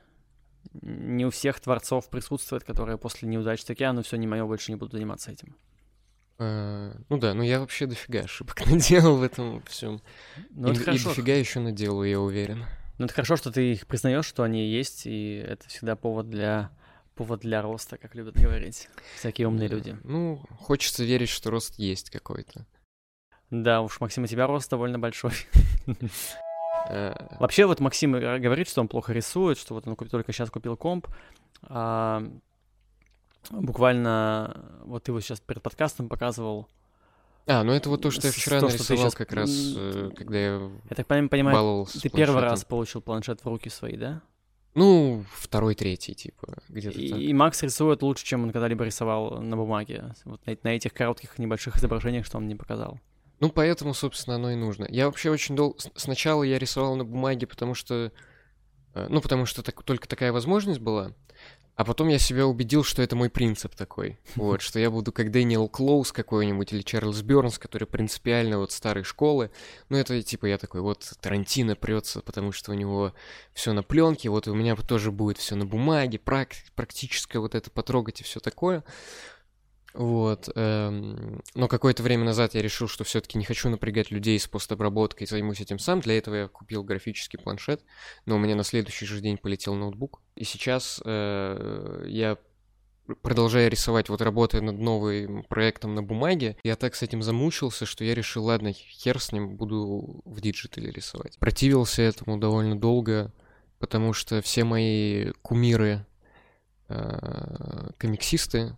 [0.82, 4.70] не у всех творцов присутствует, которые после неудач такие, а ну все, не мое, больше
[4.70, 5.56] не буду заниматься этим.
[6.38, 10.00] Э, Ну да, ну я вообще дофига ошибок наделал в этом всем.
[10.50, 11.08] Ну, и, это и хорошо.
[11.08, 12.64] дофига еще наделаю, я уверен.
[12.98, 16.70] Ну, это хорошо, что ты их признаешь, что они есть, и это всегда повод для
[17.20, 19.74] повод для роста, как любят говорить всякие умные Да.
[19.74, 19.96] люди.
[20.04, 22.64] Ну, хочется верить, что рост есть какой-то.
[23.50, 25.32] Да уж, Максим, у тебя рост довольно большой.
[26.88, 30.78] Э, Вообще, вот Максим говорит, что он плохо рисует, что вот он только сейчас купил
[30.78, 31.08] комп.
[31.64, 32.22] а,
[33.50, 36.68] буквально, вот ты вот сейчас перед подкастом показывал.
[37.46, 40.38] А, ну это вот то, что я вчера то, нарисовал щас- как раз, э, когда
[40.38, 44.22] я Я так поним- понимаю, баловался ты первый раз получил планшет в руки свои, да?
[44.74, 47.18] Ну, второй, третий, типа, где-то И, так.
[47.20, 50.14] и Макс рисует лучше, чем он когда-либо рисовал на бумаге.
[50.24, 53.00] Вот на, на этих коротких небольших изображениях, что он мне показал.
[53.40, 54.86] Ну, поэтому, собственно, оно и нужно.
[54.88, 55.76] Я вообще очень долго...
[55.96, 58.12] Сначала я рисовал на бумаге, потому что...
[58.94, 61.14] э, Ну, потому что так- только такая возможность была.
[61.80, 64.18] А потом я себя убедил, что это мой принцип такой.
[64.36, 69.02] Вот, что я буду как Дэниел Клоуз какой-нибудь или Чарльз Бёрнс, который принципиально вот старой
[69.02, 69.50] школы.
[69.88, 73.14] Ну, это типа я такой, вот Тарантино прется, потому что у него
[73.54, 77.70] все на пленке, вот у меня тоже будет все на бумаге, прак- практическое вот это
[77.70, 78.84] потрогать и все такое.
[79.94, 80.48] Вот.
[80.54, 85.26] эм, Но какое-то время назад я решил, что все-таки не хочу напрягать людей с постобработкой,
[85.26, 86.00] займусь этим сам.
[86.00, 87.82] Для этого я купил графический планшет,
[88.26, 90.20] но у меня на следующий же день полетел ноутбук.
[90.36, 92.38] И сейчас э, я
[93.22, 98.04] продолжая рисовать, вот работая над новым проектом на бумаге, я так с этим замучился, что
[98.04, 101.38] я решил, ладно, хер с ним, буду в диджитале рисовать.
[101.38, 103.32] Противился этому довольно долго,
[103.78, 106.06] потому что все мои кумиры,
[106.88, 108.76] э, комиксисты,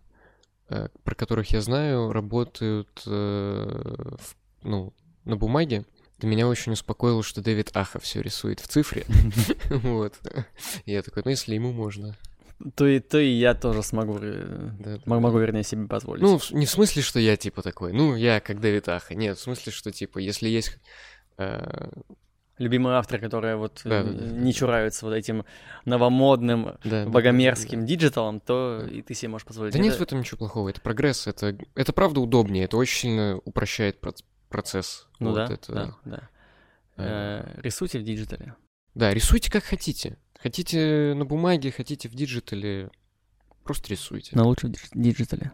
[1.04, 4.16] про которых я знаю, работают э,
[4.62, 4.92] ну,
[5.24, 5.84] на бумаге.
[6.18, 9.06] Это меня очень успокоило, что Дэвид Аха все рисует в цифре.
[9.70, 10.14] Вот.
[10.86, 12.16] Я такой, ну если ему можно.
[12.76, 16.22] То и, то и я тоже смогу, э, Да, могу, вернее, себе позволить.
[16.22, 19.14] Ну, не в смысле, что я типа такой, ну, я как Дэвид Аха.
[19.14, 20.78] Нет, в смысле, что типа, если есть...
[21.38, 21.90] э,
[22.62, 24.24] Любимые авторы, которые вот э, Да, да, да.
[24.26, 25.44] не чураются вот этим
[25.84, 28.90] новомодным, да, да, богомерзким да, диджиталом, то Да.
[28.90, 29.72] и ты себе можешь позволить.
[29.72, 32.98] Да нет в Это- этом ничего плохого, это прогресс, это, это правда удобнее, это очень
[32.98, 35.08] сильно упрощает проц- процесс.
[35.18, 36.28] Ну Вот да, это, да, да.
[36.98, 38.54] э, Э, Рисуйте в диджитале.
[38.94, 40.18] Да, рисуйте как хотите.
[40.40, 42.90] Хотите на бумаге, хотите в диджитале,
[43.64, 44.36] просто рисуйте.
[44.36, 45.52] На лучшем дидж- диджитале.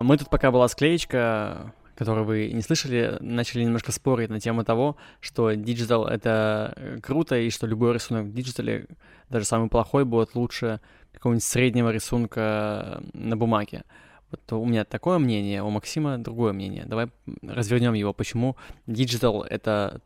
[0.00, 4.96] Мы тут, пока была склеечка, которую вы не слышали, начали немножко спорить на тему того,
[5.20, 8.86] что диджитал— это э, круто, и что любой рисунок в диджитале,
[9.28, 10.80] даже самый плохой, будет лучше
[11.12, 13.84] какого-нибудь среднего рисунка на бумаге.
[14.30, 16.86] Вот у меня такое мнение, у Максима другое мнение.
[16.86, 17.08] Давай
[17.42, 18.14] развернем его.
[18.14, 20.00] Почему диджитал— это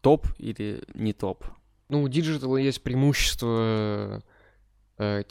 [0.00, 1.44] топ или не топ?
[1.90, 4.22] Ну, у диджитала есть преимущества
[4.98, 5.22] э,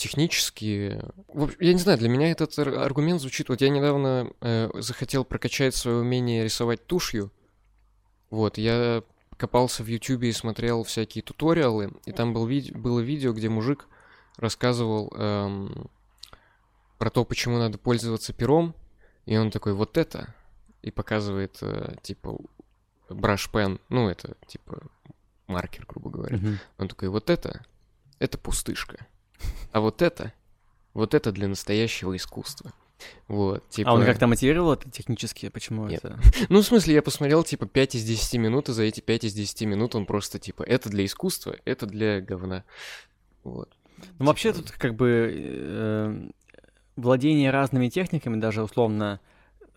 [1.44, 3.50] общем, я не знаю, для меня этот ар- аргумент звучит.
[3.50, 7.32] Вот я недавно э, захотел прокачать свое умение рисовать тушью.
[8.30, 9.04] Вот, я
[9.38, 13.88] копался в Ютубе и смотрел всякие туториалы, и там был ви- было видео, где мужик
[14.38, 15.90] рассказывал эм,
[16.98, 18.76] про то, почему надо пользоваться пером,
[19.26, 20.34] и он такой, вот это,
[20.82, 22.38] и показывает, э, типа,
[23.10, 24.82] pen, ну, это, типа,
[25.48, 26.38] маркер, грубо говоря.
[26.78, 27.66] Он такой, вот это,
[28.20, 29.06] это пустышка.
[29.72, 30.34] А вот это,
[30.94, 32.72] вот это для настоящего искусства.
[33.28, 33.92] Вот, типа...
[33.92, 35.50] А он как-то мотивировал это технически?
[35.50, 36.06] Почему Нет.
[36.06, 36.20] это?
[36.50, 39.34] Ну, в смысле, я посмотрел, типа, 5 из 10 минут, и за эти 5 из
[39.34, 42.64] 10 минут он просто, типа, это для искусства, это для говна.
[43.44, 43.70] Вот.
[44.20, 46.30] Ну, вообще Типа- тут как бы э,
[46.96, 49.20] владение разными техниками, даже условно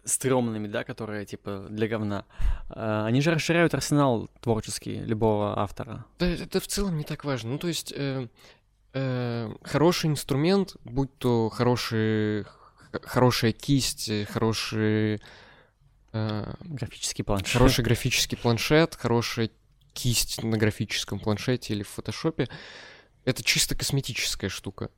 [0.05, 2.25] стрёмными, да, которые типа для говна,
[2.71, 6.05] э, они же расширяют арсенал творческий любого автора.
[6.19, 7.51] Да, это в целом не так важно.
[7.51, 8.29] Ну, то есть, э,
[8.97, 12.47] э, хороший инструмент, будь то хороший,
[13.03, 15.21] хорошая кисть, хороший,
[16.13, 17.53] э, Графический планшет.
[17.53, 19.51] хороший графический планшет, хорошая
[19.93, 22.49] кисть на графическом планшете или в фотошопе,
[23.25, 24.91] это чисто косметическая штука.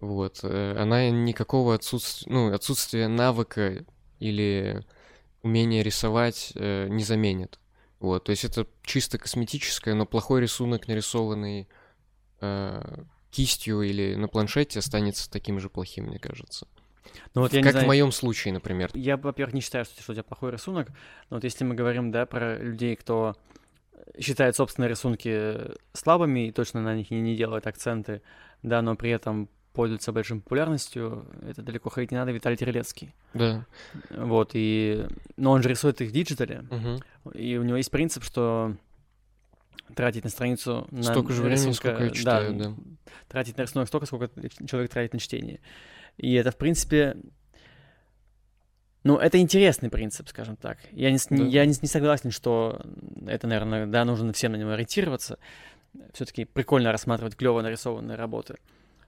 [0.00, 0.40] Вот.
[0.44, 3.84] э, Она никакого отсутствия, ну, отсутствия навыка
[4.20, 4.84] или
[5.42, 7.58] умения рисовать э, не заменит.
[7.98, 8.24] Вот.
[8.24, 11.68] То есть это чисто косметическое, но плохой рисунок, нарисованный
[12.40, 16.68] э, кистью или на планшете, останется таким же плохим, мне кажется.
[17.34, 18.90] Ну вот я как знаю, в моем случае, например.
[18.94, 20.88] Я, во-первых, не считаю, что, что у тебя плохой рисунок,
[21.30, 23.36] но вот если мы говорим, да, про людей, кто
[24.18, 25.56] считает собственные рисунки
[25.94, 28.20] слабыми и точно на них не, не делает акценты,
[28.62, 33.14] да, но при этом пользуется большой популярностью, это далеко ходить не надо, Виталий Терлецкий.
[33.32, 33.64] Да.
[34.10, 35.06] Вот, и...
[35.36, 37.00] Но он же рисует их в диджитале, Мгм.
[37.32, 38.76] и у него есть принцип, что
[39.94, 40.86] тратить на страницу...
[40.90, 42.74] На Столько же времени, рисунка- сколько я читаю, да.
[43.28, 44.30] Тратить на рисунок столько, сколько
[44.66, 45.60] человек тратит на чтение.
[46.16, 47.16] И это, в принципе...
[49.04, 50.78] Ну, это интересный принцип, скажем так.
[50.92, 51.36] Я не, Да.
[51.44, 52.80] я не, не согласен, что
[53.26, 55.38] это, наверное, да, нужно всем на него ориентироваться.
[56.12, 58.58] Все-таки прикольно рассматривать клево нарисованные работы.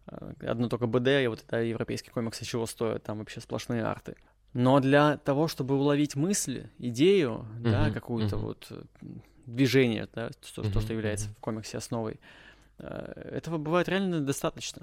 [0.06, 4.16] А, Одно только БД и вот это европейские комиксы чего стоят, там вообще сплошные арты.
[4.52, 8.44] Но для того, чтобы уловить мысль, идею, да, Мгм, какую-то мгм.
[8.46, 8.82] вот э,
[9.46, 12.18] движение, да, то, то, Мгм, что является в комиксе основой,
[12.78, 14.82] э, этого бывает реально достаточно.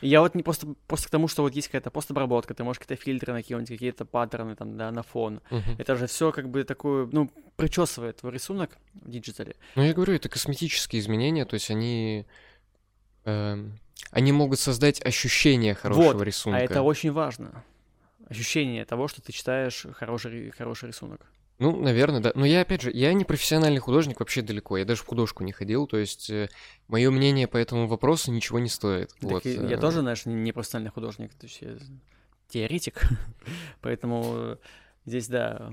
[0.00, 3.02] Я вот не просто, просто к тому, что вот есть какая-то постобработка, ты можешь какие-то
[3.02, 5.40] фильтры накинуть, какие-то паттерны там, да, на фон.
[5.50, 5.76] Мгм.
[5.78, 9.54] Это же все как бы такое, ну, причесывает твой рисунок в диджитале.
[9.76, 12.26] Ну, я говорю, это косметические изменения, то есть они...
[13.24, 13.78] эм,
[14.10, 16.58] они могут создать ощущение хорошего Вот, рисунка.
[16.58, 17.64] А это очень важно.
[18.28, 21.26] Ощущение того, что ты читаешь хороший, хороший рисунок.
[21.58, 22.32] Ну, наверное, да.
[22.34, 24.76] Но я, опять же, я не профессиональный художник вообще далеко.
[24.76, 26.30] Я даже в художку не ходил, то есть
[26.88, 29.10] мое мнение по этому вопросу ничего не стоит.
[29.20, 31.76] Так вот, и я э, тоже, знаешь, не, профессиональный художник, то есть я
[32.48, 33.02] теоретик,
[33.80, 34.56] поэтому э,
[35.06, 35.72] здесь, да,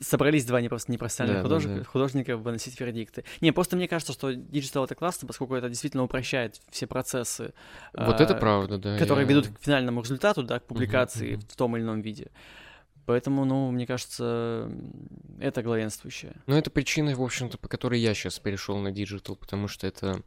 [0.00, 1.84] собрались два непроф- непрофессиональных Да, да, художника, да.
[1.84, 3.24] художника выносить вердикты.
[3.40, 7.52] Не, просто мне кажется, что диджитал это классно, поскольку это действительно упрощает все процессы,
[7.94, 8.98] Вот это а, правда, да.
[8.98, 11.42] которые я- ведут к финальному результату, да, к публикации мгм.
[11.42, 12.28] в том или ином виде.
[13.08, 14.70] Поэтому, ну, мне кажется,
[15.40, 16.36] это главенствующее.
[16.46, 20.22] Ну, это причина, в общем-то, по которой я сейчас перешел на диджитал, потому что это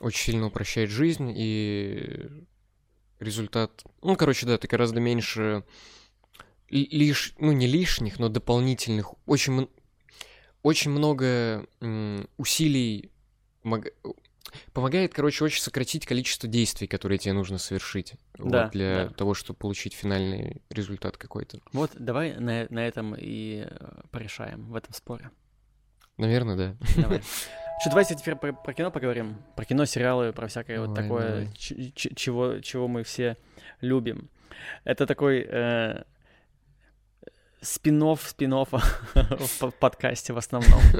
[0.00, 2.28] очень сильно упрощает жизнь, и
[3.20, 3.84] результат...
[4.02, 5.64] Ну, короче, да, ты гораздо меньше
[6.68, 7.32] ли- лиш...
[7.38, 9.70] ну, не лишних, но дополнительных, очень,
[10.62, 11.66] очень много
[12.36, 13.10] усилий
[14.72, 19.14] помогает, короче, очень сократить количество действий, которые тебе нужно совершить вот, Да, для да.
[19.14, 21.60] того, чтобы получить финальный результат какой-то.
[21.72, 25.30] Вот, давай на, на этом и э, порешаем, в этом споре.
[26.16, 26.76] Наверное, да.
[27.02, 27.22] Давай.
[27.80, 29.36] Что, давайте теперь про, про кино поговорим.
[29.56, 31.52] Про кино, сериалы, про всякое вот Давай, такое, давай.
[31.56, 33.36] чего, чего мы все
[33.80, 34.30] любим.
[34.84, 36.04] Это такой э,
[37.64, 38.78] спин-офф спин-оффа
[39.14, 40.80] в по- подкасте в основном.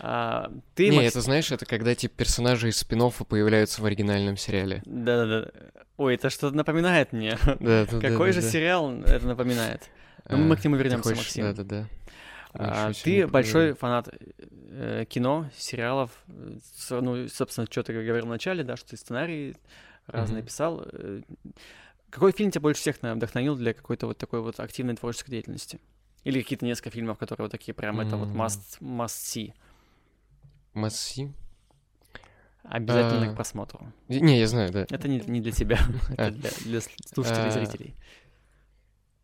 [0.00, 4.36] А, Ты, не, Макс- это знаешь, это когда типа персонажи из спин появляются в оригинальном
[4.36, 4.82] сериале.
[4.84, 5.50] Да-да-да.
[5.96, 7.38] Ой, это что-то напоминает мне.
[7.60, 9.88] Да, да, Какой же сериал это напоминает?
[10.28, 11.44] Ну, мы к нему вернемся, Максим.
[11.44, 11.88] Да, да, да.
[12.54, 14.08] А, ты большой фанат
[14.70, 16.10] э, кино, сериалов.
[16.26, 19.56] Ну, собственно, что ты говорил в начале, да, что ты сценарии
[20.06, 20.86] разные писал.
[20.92, 21.22] Э,
[22.10, 25.80] Какой фильм тебя больше всех наверно, вдохновил для какой-то вот такой вот активной творческой деятельности?
[26.24, 29.52] Или какие-то несколько фильмов, которые вот такие прям это вот must, must see,
[30.72, 31.32] Масси?
[32.62, 33.32] обязательно А.
[33.32, 33.92] к просмотру.
[34.08, 34.86] Не, я знаю, да.
[34.88, 35.78] Это не, не для тебя,
[36.16, 36.28] А.
[36.28, 37.50] это для, для с- слушателей и А.
[37.50, 37.94] зрителей.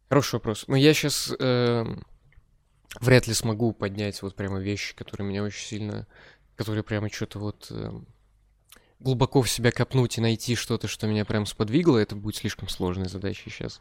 [0.08, 0.64] Хороший вопрос.
[0.68, 1.30] Но я сейчас
[3.00, 6.06] вряд ли смогу поднять вот прямо вещи, которые меня очень сильно...
[6.56, 7.68] Которые прямо что-то вот...
[7.70, 8.06] эм,
[8.98, 13.08] глубоко в себя копнуть и найти что-то, что меня прям сподвигло, это будет слишком сложной
[13.08, 13.80] задачей сейчас.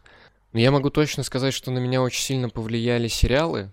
[0.53, 3.71] Я могу точно сказать, что на меня очень сильно повлияли сериалы.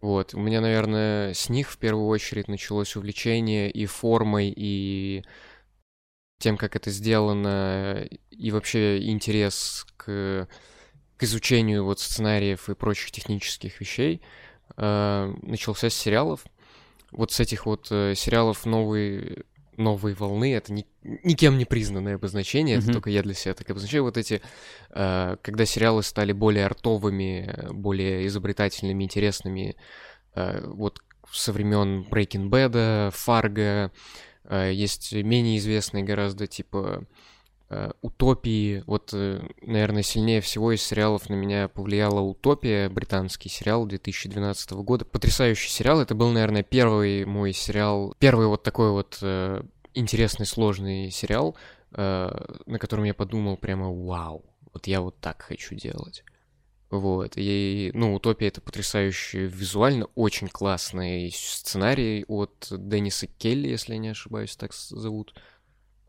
[0.00, 5.24] Вот, у меня, наверное, с них в первую очередь началось увлечение и формой, и
[6.38, 10.48] тем, как это сделано, и вообще интерес к,
[11.16, 14.22] к изучению вот сценариев и прочих технических вещей
[14.76, 16.46] э, начался с сериалов.
[17.10, 19.44] Вот с этих вот э, сериалов новой,
[19.80, 22.92] новой волны, это ни- никем не признанное обозначение, это Мгм.
[22.94, 24.04] только я для себя так обозначаю.
[24.04, 24.40] Вот эти,
[24.90, 29.76] э, когда сериалы стали более артовыми, более изобретательными, интересными,
[30.34, 31.00] э, вот
[31.32, 33.90] со времен Breaking Bad, Фарго,
[34.44, 37.04] э, есть менее известные гораздо, типа
[38.02, 38.82] Утопии.
[38.86, 45.04] Вот, э, наверное, сильнее всего из сериалов на меня повлияла Утопия, британский сериал 2012 года.
[45.04, 46.00] Потрясающий сериал.
[46.00, 49.62] Это был, наверное, первый мой сериал, первый вот такой вот э,
[49.94, 51.56] интересный, сложный сериал,
[51.92, 56.24] э, на котором я подумал прямо «Вау, вот я вот так хочу делать».
[56.90, 63.98] Вот, и, ну, «Утопия»— это потрясающий визуально, очень классный сценарий от Денниса Келли, если я
[64.00, 65.34] не ошибаюсь, так зовут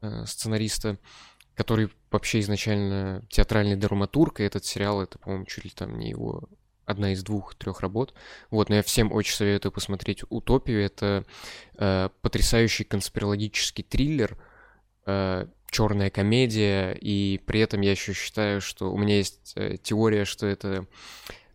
[0.01, 0.97] э, сценариста,
[1.62, 6.49] который вообще изначально театральный драматург, и этот сериал, это, по-моему, чуть ли там не его
[6.88, 8.16] одна из двух-трех работ.
[8.49, 10.84] Вот, но я всем очень советую посмотреть «Утопию».
[10.84, 11.24] Это
[11.78, 14.38] э, потрясающий конспирологический триллер,
[15.05, 20.26] э, черная комедия, и при этом я еще считаю, что у меня есть э, теория,
[20.26, 20.88] что это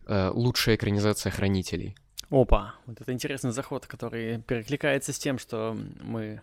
[0.07, 1.97] э, лучшая экранизация «Хранителей».
[2.29, 6.41] Опа, вот это интересный заход, который перекликается с тем, что мы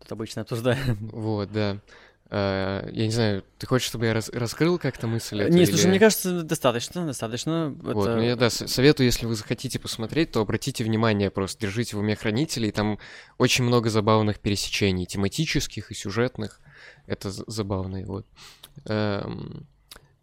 [0.00, 1.08] тут обычно обсуждаем.
[1.12, 1.78] Вот, да.
[2.36, 5.40] А, я не знаю, ты хочешь, чтобы я рас- раскрыл как-то мысль?
[5.40, 7.72] эту Не, слушай, или- мне кажется, достаточно, достаточно.
[7.80, 11.94] Вот, Это- ну я, да, советую, если вы захотите посмотреть, то обратите внимание, просто держите
[11.96, 12.98] в уме хранителей, там
[13.38, 16.60] очень много забавных пересечений, тематических и сюжетных,
[17.06, 18.26] это забавно, вот.
[18.86, 19.68] Эм,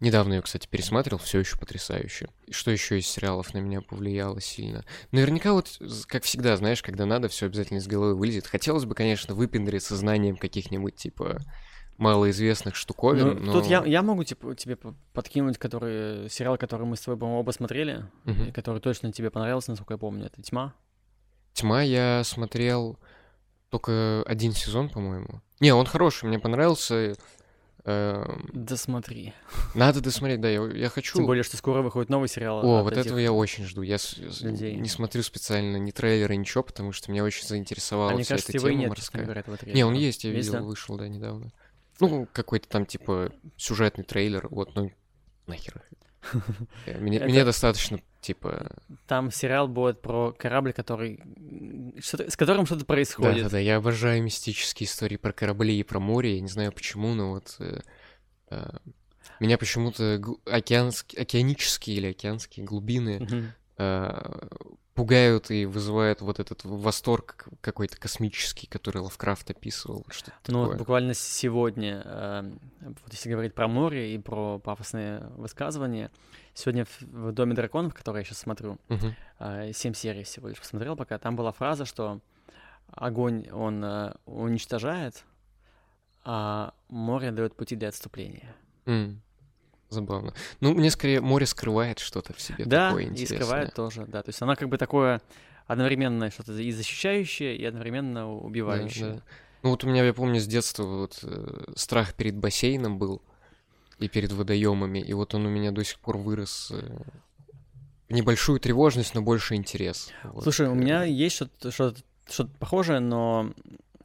[0.00, 2.28] недавно ее, кстати, пересматривал, все еще потрясающе.
[2.50, 4.84] Что еще из сериалов на меня повлияло сильно?
[5.12, 8.46] Наверняка вот, как всегда, знаешь, когда надо, все обязательно из головы вылезет.
[8.48, 11.40] Хотелось бы, конечно, выпендриться знанием каких-нибудь, типа,
[11.98, 13.52] малоизвестных штуковин, Ну, но...
[13.52, 17.40] Тут я, я могу типа, тебе по- подкинуть который, сериал, который мы с тобой, по-моему,
[17.40, 18.44] оба смотрели, Мгм.
[18.48, 20.26] и который точно тебе понравился, насколько я помню.
[20.26, 20.74] Это «Тьма».
[21.52, 22.98] Тьма я смотрел
[23.68, 25.40] только один сезон, по-моему.
[25.60, 27.14] Не, он хороший, мне понравился.
[27.84, 29.32] Эм, Досмотри.
[29.74, 31.16] Надо досмотреть, да, я, я хочу.
[31.16, 32.64] Тем более, что скоро выходит новый сериал.
[32.64, 33.82] О, от вот этого я очень жду.
[33.82, 33.96] Я
[34.40, 34.76] людей.
[34.76, 38.52] не смотрю специально ни трейлера, ничего, потому что меня очень заинтересовала А мне вся кажется,
[38.52, 39.24] эта тема нет, морская.
[39.24, 39.86] говоря, этого Не, трейлера.
[39.88, 40.64] он есть, я Есть, видел, да?
[40.64, 41.50] вышел, да, недавно.
[42.02, 44.90] Ну, какой-то там, типа, сюжетный трейлер, вот, ну,
[45.46, 45.82] нахер.
[46.86, 48.70] Э, Мне, Это- мне достаточно, типа...
[49.08, 51.20] Там сериал будет про корабль, который...
[52.00, 53.36] с которым что-то происходит.
[53.38, 57.30] Да-да-да, я обожаю мистические истории про корабли и про море, я не знаю почему, но
[57.30, 57.56] вот...
[57.58, 57.80] э,
[58.50, 58.70] э,
[59.40, 64.48] меня почему-то гл- океанск- океанические или океанские глубины э,
[64.94, 70.04] пугают и вызывают вот этот восторг какой-то космический, который Лавкрафт описывал.
[70.10, 70.78] Что-то Ну, вот такое.
[70.78, 76.10] буквально сегодня, э, вот если говорить про море и про пафосные высказывания,
[76.54, 79.14] сегодня в, в «Доме драконов», который я сейчас смотрю, Мгм.
[79.38, 82.20] э, семь серий всего лишь посмотрел пока, там была фраза, что
[82.88, 85.24] огонь, он э, уничтожает,
[86.24, 88.54] а море дает пути для отступления.
[88.84, 89.22] М,
[89.92, 90.32] Забавно.
[90.60, 93.36] Ну, мне скорее море скрывает что-то в себе да, такое и интересное.
[93.38, 94.22] скрывает тоже, да.
[94.22, 95.20] То есть она как бы такое
[95.66, 99.14] одновременно что-то и защищающее, и одновременно Да, убивающее.
[99.14, 99.22] да.
[99.62, 103.22] Ну вот у меня, я помню, с детства вот э, страх перед бассейном был
[103.98, 106.98] и перед водоемами, и вот он у меня до сих пор вырос э,
[108.08, 110.10] в небольшую тревожность, но больше интерес.
[110.24, 113.52] Вот, Слушай, у э, меня есть что-то, что-то, что-то похожее, но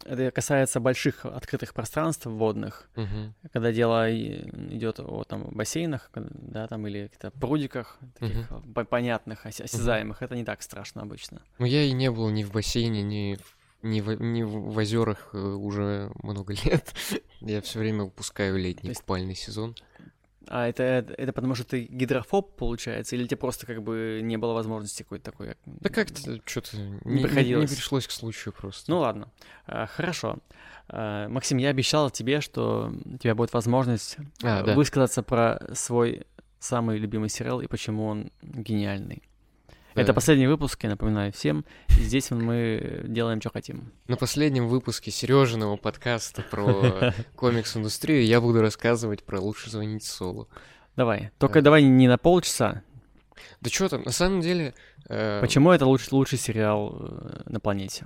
[0.06, 6.86] это касается больших открытых пространств водных, мгм, когда дело идет о там бассейнах, да, там
[6.88, 10.22] или каких-то прудиках таких по- понятных, осязаемых.
[10.22, 11.42] Это не так страшно обычно.
[11.60, 13.56] Ну я и не был ни в бассейне, ни в,
[14.02, 16.94] в, в в озерах э, уже много лет.
[17.42, 19.76] Я все время упускаю летний есть- купальный сезон.
[20.50, 24.38] А это, это, это потому что ты гидрофоб, получается, или тебе просто как бы не
[24.38, 25.48] было возможности какой-то такой?
[25.50, 27.72] как- Да как-то что-то не, не- не приходилось.
[27.74, 28.90] пришлось к случаю просто.
[28.92, 29.32] Ну ладно,
[29.66, 30.38] А, хорошо.
[30.90, 34.74] А, Максим, я обещал тебе, что у тебя будет возможность А, э, да.
[34.76, 36.26] высказаться про свой
[36.60, 39.22] самый любимый сериал и почему он гениальный.
[39.98, 40.14] Это Да.
[40.14, 41.66] последний выпуск, я напоминаю всем.
[41.90, 43.92] И здесь мы делаем, что хотим.
[44.08, 50.48] На последнем выпуске Сережиного подкаста про комикс-индустрию я буду рассказывать про «Лучше звонить Солу».
[50.96, 51.32] Давай.
[51.40, 52.84] Только давай не на полчаса.
[53.62, 54.74] Да что там, на самом деле...
[55.10, 58.06] э, Почему это луч- лучший сериал э, на планете?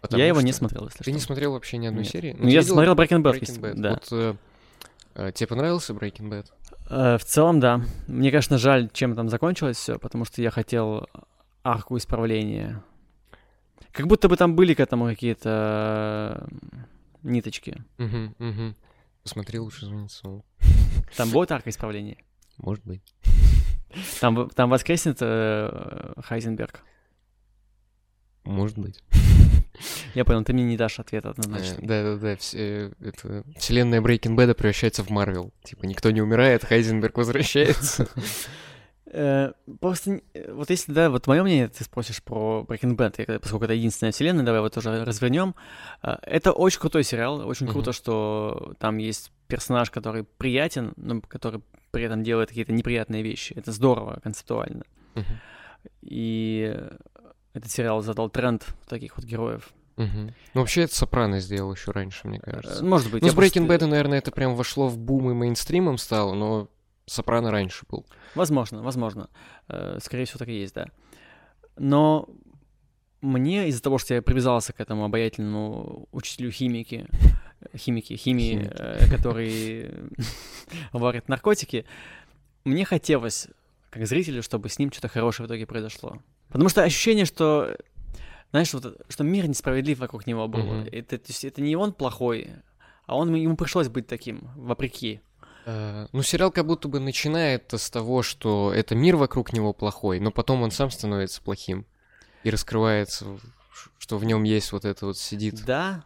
[0.00, 1.26] потому я его не смотрел, если Ты не что.
[1.26, 2.12] смотрел вообще ни одной Нет.
[2.12, 2.32] серии?
[2.38, 3.40] Ну, ты я смотрел Breaking Bad.
[3.40, 3.74] Breaking Bad?
[3.76, 3.90] Да.
[3.90, 4.34] Вот, э,
[5.14, 6.46] э, тебе понравился Breaking Bad?
[6.88, 7.82] Э, В целом, да.
[8.06, 11.08] Мне, конечно, жаль, чем там закончилось все, потому что я хотел
[11.62, 12.82] арку исправления.
[13.92, 16.78] Как будто бы там были к этому какие-то э,
[17.22, 17.82] ниточки.
[17.98, 18.74] Угу, угу.
[19.22, 20.44] Посмотри «Лучше звонить Солу».
[21.16, 22.18] Там будет арка исправления?
[22.58, 23.02] Может быть.
[24.20, 26.82] Там, там воскреснет э, Хайзенберг.
[28.44, 29.02] Может быть.
[30.14, 31.76] Я понял, ты мне не дашь ответа Э, однозначно.
[31.80, 35.52] Да-да-да, э, это вселенная Breaking Bad превращается в Марвел.
[35.64, 38.08] Типа никто не умирает, Хайзенберг возвращается.
[39.08, 43.64] Э, Просто, э, вот если, да, вот мое мнение, ты спросишь про Breaking Bad, поскольку
[43.64, 45.54] это единственная вселенная, давай вот тоже развернем.
[46.02, 51.62] Э, Это очень крутой сериал, очень круто, что там есть персонаж, который приятен, но который
[51.92, 53.52] при этом делает какие-то неприятные вещи.
[53.56, 54.82] Это здорово концептуально.
[56.02, 56.96] И э,
[57.56, 59.70] этот сериал задал тренд таких вот героев.
[59.96, 60.34] Мгм.
[60.54, 62.84] Ну, вообще, это Сопрано сделал еще раньше, мне Э, кажется.
[62.84, 63.22] Может быть.
[63.22, 66.68] Ну, с Breaking просто- Bad, наверное, это прям вошло в бум и мейнстримом стало, но
[67.06, 68.04] Сопрано раньше был.
[68.34, 69.30] Возможно, возможно.
[69.68, 70.86] Э, Скорее всего, так и есть, да.
[71.78, 72.28] Но
[73.22, 77.06] мне из-за того, что я привязался к этому обаятельному учителю химики,
[77.76, 78.72] химики, химии, Химики.
[78.76, 79.90] э, который
[80.92, 81.86] варит наркотики,
[82.64, 83.48] мне хотелось,
[83.90, 86.18] как зрителю, чтобы с ним что-то хорошее в итоге произошло.
[86.48, 87.76] Потому что ощущение, что,
[88.50, 90.62] знаешь, вот, что мир несправедлив вокруг него был.
[90.62, 90.88] Мгм.
[90.92, 92.50] Это, то есть это не он плохой,
[93.06, 95.20] а он, ему пришлось быть таким, вопреки.
[95.64, 100.20] Э, ну, сериал как будто бы начинает с того, что это мир вокруг него плохой,
[100.20, 101.86] но потом он сам становится плохим.
[102.44, 103.26] И раскрывается,
[103.98, 105.64] что в нем есть вот это вот сидит.
[105.64, 106.04] Да.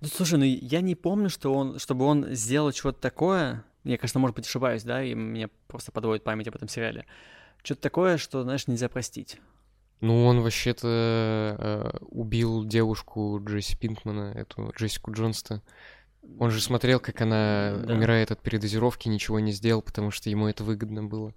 [0.00, 3.64] Ну, слушай, ну я не помню, что он, чтобы он сделал что-то такое.
[3.84, 7.04] Я, конечно, может быть, ошибаюсь, да, и меня просто подводит память об этом сериале.
[7.62, 9.38] Что-то такое, что, знаешь, нельзя простить.
[10.02, 10.88] Ну, он вообще-то
[11.58, 15.62] э, убил девушку Джесси Пинкмана, эту Джессику Джонста.
[16.40, 17.94] Он же смотрел, как она да.
[17.94, 21.32] умирает от передозировки, ничего не сделал, потому что ему это выгодно было.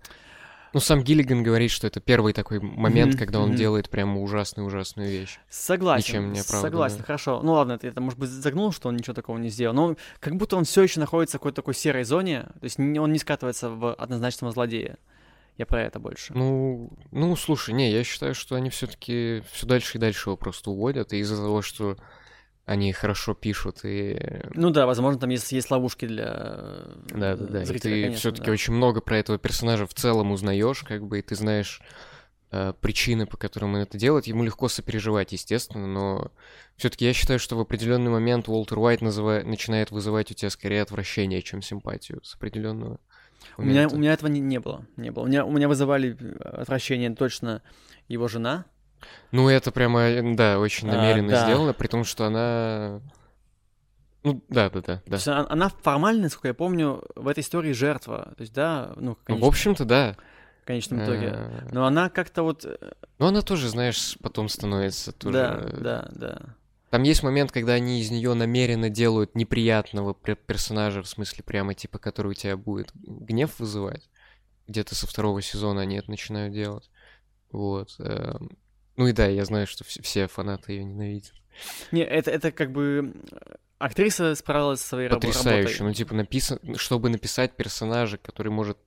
[0.74, 3.56] Ну, сам Гиллиган говорит, что это первый такой момент, mm-hmm, когда он mm-hmm.
[3.56, 5.38] делает прямо ужасную-ужасную вещь.
[5.48, 6.08] Согласен.
[6.08, 7.42] Ничем не Согласен, хорошо.
[7.44, 9.76] Ну ладно, ты это, может быть, загнул, что он ничего такого не сделал.
[9.76, 12.48] Но как будто он все еще находится в какой-то такой серой зоне.
[12.60, 14.98] То есть он не скатывается в однозначного злодея.
[15.58, 16.34] Я про это больше.
[16.34, 20.70] Ну, ну, слушай, не, я считаю, что они все-таки все дальше и дальше его просто
[20.70, 21.98] уводят, и из-за того, что
[22.66, 24.20] они хорошо пишут и...
[24.54, 26.24] Ну да, возможно, там есть, есть ловушки для
[27.10, 27.66] Да, да, да.
[27.66, 28.52] Зрителя, и ты все-таки да.
[28.52, 31.82] очень много про этого персонажа в целом узнаешь, как бы, и ты знаешь
[32.52, 34.26] э, причины, по которым он это делает.
[34.26, 36.32] Ему легко сопереживать, естественно, но
[36.76, 40.82] все-таки я считаю, что в определенный момент Уолтер Уайт называет, начинает вызывать у тебя скорее
[40.82, 43.00] отвращение, чем симпатию с определенного.
[43.58, 44.86] У меня, у меня этого не, не было.
[44.98, 45.24] Не было.
[45.24, 47.62] У меня, у меня вызывали отвращение точно
[48.08, 48.66] его жена,
[49.32, 51.46] ну, это прямо, э, да, очень а, намеренно а, да.
[51.46, 53.02] сделано, при том, что она...
[54.24, 55.02] Ну, да, да, да.
[55.06, 55.18] да.
[55.18, 58.34] То она формально, насколько я помню, в этой истории жертва.
[58.38, 60.16] То есть, да, ну, конечно, В общем-то, да.
[60.64, 61.32] В конечном итоге.
[61.34, 61.68] А.
[61.72, 62.66] Но она как-то вот...
[62.66, 65.34] Э, ну, она тоже, знаешь, потом становится тоже...
[65.38, 66.42] Да, да, да.
[66.96, 72.00] Там есть момент, когда они из нее намеренно делают неприятного персонажа, в смысле прямо типа,
[72.00, 74.10] который у тебя будет гнев вызывать.
[74.70, 76.90] Где-то со второго сезона они это начинают делать.
[77.52, 77.94] Вот.
[78.00, 78.58] Эм,
[78.96, 81.34] ну и да, я знаю, что все фанаты ее ненавидят.
[81.92, 83.14] Не, это, это как бы
[83.78, 85.80] актриса справилась со своей Потрясающе.
[85.80, 85.88] работой.
[85.88, 86.60] Ну, типа, написан...
[86.78, 88.78] чтобы написать персонажа, который может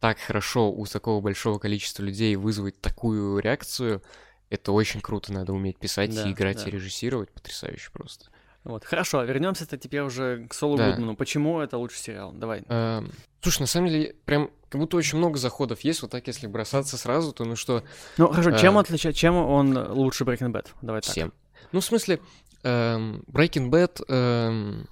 [0.00, 4.02] так хорошо у такого большого количества людей вызвать такую реакцию,
[4.50, 6.68] это очень круто, надо уметь писать да, и играть да.
[6.68, 8.26] и режиссировать, потрясающе просто.
[8.66, 10.90] Вот, хорошо, вернемся-то теперь уже к Солу да.
[10.90, 11.14] Гудману.
[11.14, 12.32] Почему это лучший сериал?
[12.32, 12.64] Давай.
[12.66, 13.04] А,
[13.40, 16.02] слушай, на самом деле, прям как будто очень много заходов есть.
[16.02, 17.84] Вот так, если бросаться сразу, то ну что...
[18.16, 18.58] Ну, хорошо, а...
[18.58, 20.66] чем, отличает, чем он лучше Breaking Bad?
[20.82, 21.12] Давай так.
[21.12, 21.32] Всем.
[21.70, 22.20] Ну, в смысле,
[22.64, 24.04] эм, Breaking Bad...
[24.08, 24.88] Эм...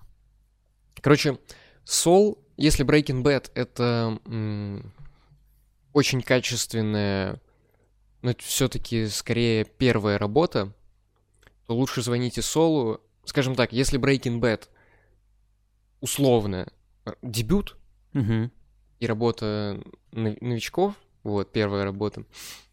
[1.01, 1.39] Короче,
[1.83, 4.93] Сол, если Breaking Bad— это м-
[5.93, 7.41] очень качественная,
[8.25, 10.73] но все-таки скорее первая работа,
[11.67, 14.69] то лучше звоните Солу скажем так, если Breaking Bad
[16.01, 16.69] условно
[17.23, 17.77] дебют
[18.15, 18.51] угу.
[19.01, 22.25] и работа новичков, вот, первая работа,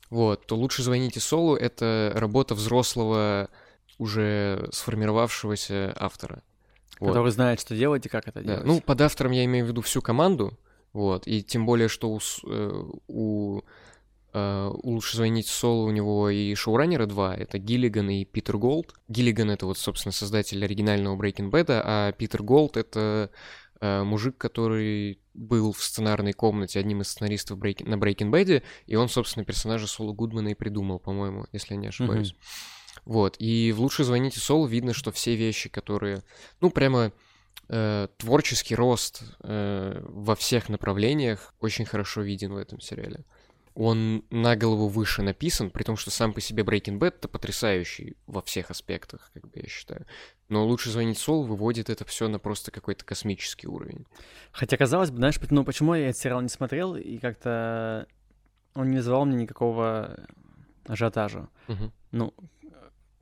[0.09, 3.49] вот, то лучше звоните Солу, это работа взрослого,
[3.97, 6.43] уже сформировавшегося автора.
[6.99, 7.09] Вот.
[7.09, 8.55] Который знает, что делать и как это да.
[8.55, 8.65] делать.
[8.65, 10.57] Ну, под автором я имею в виду всю команду,
[10.93, 13.61] вот, и тем более, что у, э, у
[14.33, 18.93] э, лучше звоните Солу, у него и шоураннеры два, это Гиллиган и Питер Гулд.
[19.09, 23.29] Гиллиган— это вот, собственно, создатель оригинального Breaking Bad, а Питер Голд— это
[23.81, 28.95] uh, мужик, который был в сценарной комнате одним из сценаристов Breaking, на Breaking Bad, и
[28.95, 32.31] он, собственно, персонажа Соло Гудмана и придумал, по-моему, если я не ошибаюсь.
[32.31, 33.01] Mm-hmm.
[33.03, 36.23] Вот, и в «Лучше звоните Солу» видно, что все вещи, которые,
[36.61, 37.11] ну, прямо
[37.67, 43.25] э, творческий рост э, во всех направлениях очень хорошо виден в этом сериале
[43.83, 48.15] он на голову выше написан, при том, что сам по себе Breaking Bad это потрясающий
[48.27, 50.05] во всех аспектах, как бы я считаю.
[50.49, 54.05] Но лучше звонить Сол выводит это все на просто какой-то космический уровень.
[54.51, 58.05] Хотя казалось бы, знаешь, ну почему я этот сериал не смотрел и как-то
[58.75, 60.27] он не вызывал мне никакого
[60.85, 61.49] ажиотажа.
[61.67, 61.91] Угу.
[62.11, 62.33] Ну,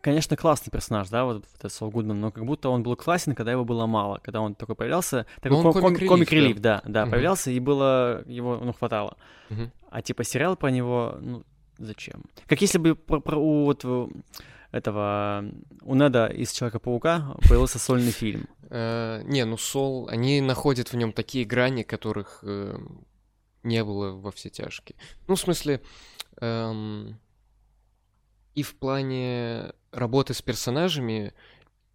[0.01, 3.51] конечно, классный персонаж, да, вот этот Сол Гудман, но как будто он был классен, когда
[3.51, 7.11] его было мало, когда он такой появлялся, такой ком- комик-релив, комик да, да, да угу.
[7.11, 9.17] появлялся, и было, его, ну, хватало.
[9.49, 9.71] Угу.
[9.91, 11.43] А типа сериал про него, ну,
[11.77, 12.23] зачем?
[12.47, 13.85] Как если бы про, про у вот
[14.71, 15.45] этого,
[15.81, 18.47] у Неда из Человека-паука появился сольный фильм.
[18.71, 22.77] Э, не, ну Сол, они находят в нем такие грани, которых э,
[23.63, 24.95] не было во все тяжкие.
[25.27, 25.81] Ну, в смысле,
[26.39, 27.19] эм,
[28.59, 31.33] и в плане работы с персонажами,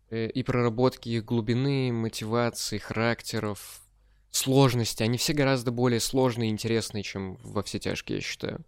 [0.08, 3.82] э, и проработки их глубины, мотивации, характеров,
[4.30, 8.64] сложности, они все гораздо более сложные и интересные, чем во все тяжкие, я считаю.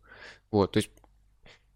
[0.51, 0.91] Вот, то есть,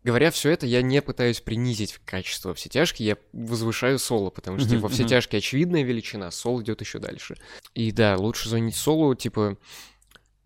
[0.05, 4.69] говоря все это, я не пытаюсь принизить качество все тяжкие, я возвышаю соло, потому что
[4.69, 7.37] типа, во все тяжкие очевидная величина, сол идет еще дальше.
[7.75, 9.57] И да, лучше звонить солу, типа,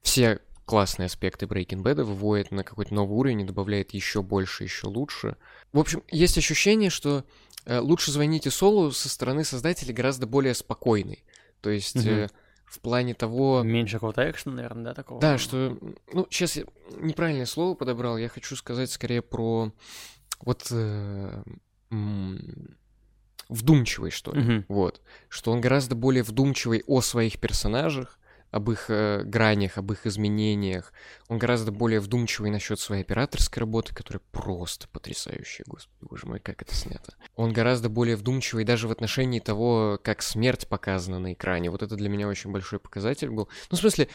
[0.03, 4.87] все классные аспекты Breaking Bad выводит на какой-то новый уровень и добавляет еще больше, еще
[4.87, 5.37] лучше.
[5.73, 7.25] В общем, есть ощущение, что
[7.67, 11.25] э, лучше звоните Солу со стороны создателей гораздо более спокойный.
[11.61, 12.25] То есть mm-hmm.
[12.25, 12.29] э,
[12.67, 13.63] в плане того...
[13.63, 15.21] Меньше какого-то экшена, наверное, да, такого?
[15.21, 15.79] Да, что...
[16.13, 16.65] Ну, сейчас я
[16.99, 18.17] неправильное слово подобрал.
[18.17, 19.73] Я хочу сказать скорее про
[20.41, 20.67] вот...
[20.71, 21.43] Э,
[23.49, 24.41] вдумчивый, что ли.
[24.41, 24.65] Мгм.
[24.69, 25.03] Вот.
[25.29, 28.19] Что он гораздо более вдумчивый о своих персонажах,
[28.55, 30.93] об их э, гранях, об их изменениях.
[31.27, 36.63] Он гораздо более вдумчивый насчет своей операторской работы, которая просто потрясающая, господи, боже мой, как
[36.63, 37.15] это снято.
[37.35, 41.69] Он гораздо более вдумчивый даже в отношении того, как смерть показана на экране.
[41.69, 43.49] Вот это для меня очень большой показатель был.
[43.73, 44.09] Ну, в смысле,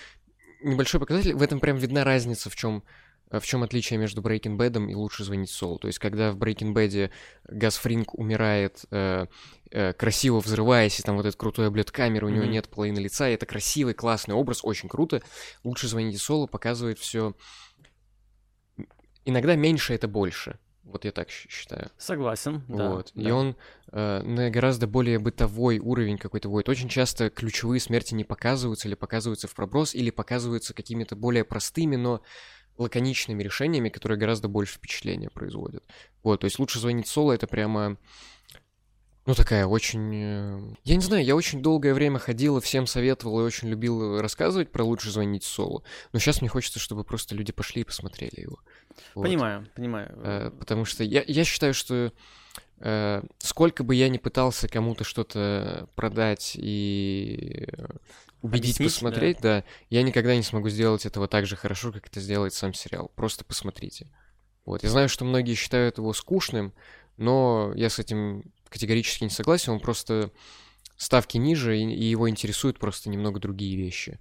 [0.61, 2.85] небольшой показатель, в этом прям видна разница, в чем
[3.31, 5.77] в чем отличие между Breaking Bad и «Лучше звонить Солу».
[5.77, 7.11] То есть, когда в Breaking Bad
[7.45, 9.27] Газ Фринг умирает, э,
[9.71, 12.51] э, красиво взрываясь, и там вот этот крутой облет камеры, у него Мгм.
[12.51, 15.21] нет половины лица, и это красивый, классный образ, очень круто.
[15.63, 17.35] «Лучше звоните Солу» показывает все
[19.29, 20.59] иногда меньше это больше.
[20.83, 21.91] Вот я так считаю.
[21.99, 22.89] Согласен, да.
[22.89, 23.11] вот.
[23.13, 23.35] И да.
[23.35, 23.55] он
[23.91, 26.67] э, на гораздо более бытовой уровень какой-то вводит.
[26.67, 31.95] Очень часто ключевые смерти не показываются или показываются в проброс, или показываются какими-то более простыми,
[31.95, 32.23] но
[32.79, 35.83] лаконичными решениями, которые гораздо больше впечатления производят.
[36.23, 37.97] Вот, то есть лучше звонить соло, это прямо
[39.29, 40.11] ну, такая очень...
[40.15, 44.19] э, Я не знаю, я очень долгое время ходил и всем советовал и очень любил
[44.21, 45.83] рассказывать про «Лучше звонить Солу».
[46.13, 48.57] Но сейчас мне хочется, чтобы просто люди пошли и посмотрели его.
[49.13, 49.21] Вот.
[49.21, 50.11] Понимаю, понимаю.
[50.23, 52.11] Э, Потому что я, я считаю, что
[52.79, 57.67] э, сколько бы я ни пытался кому-то что-то продать и
[58.41, 59.63] убедить Объяснить, посмотреть, да.
[59.89, 63.11] я никогда не смогу сделать этого так же хорошо, как это сделает сам сериал.
[63.15, 64.07] Просто посмотрите.
[64.65, 64.83] Вот.
[64.83, 66.73] Я знаю, что многие считают его скучным,
[67.17, 69.73] но я с этим категорически не согласен.
[69.73, 70.31] Он просто
[70.95, 74.19] ставки ниже, и, и его интересуют просто немного другие вещи.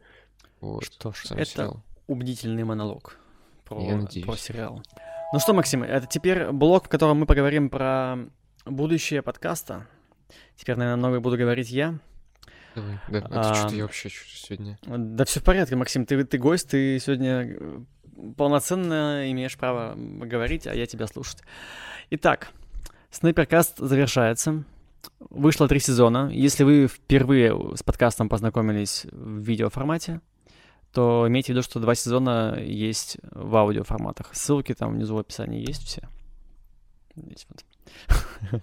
[0.61, 0.85] Вот.
[0.85, 1.83] Что ж, сам это сериал.
[2.07, 3.19] убедительный монолог
[3.65, 4.83] про, про сериал.
[5.33, 8.17] Ну что, Максим, это теперь блок, в котором мы поговорим про
[8.65, 9.87] будущее подкаста.
[10.57, 11.99] Теперь, наверное, много буду говорить я.
[12.75, 12.99] Давай.
[13.09, 14.79] Да, а А, что-то я вообще чё- сегодня...
[14.87, 17.81] Да все в порядке, Максим, ты, ты гость, ты сегодня э,
[18.37, 21.43] полноценно имеешь право говорить, а я тебя слушать.
[22.11, 22.49] Итак,
[23.11, 24.65] Снайперкаст завершается.
[25.19, 26.29] Вышло три сезона.
[26.33, 30.21] Если вы впервые с подкастом познакомились в видеоформате,
[30.93, 34.35] то имейте в виду, что два сезона есть в аудиоформатах.
[34.35, 36.03] Ссылки там внизу в описании есть все.
[37.15, 38.63] Здесь вот.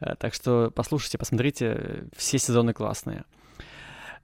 [0.18, 3.24] Так что послушайте, посмотрите, все сезоны классные.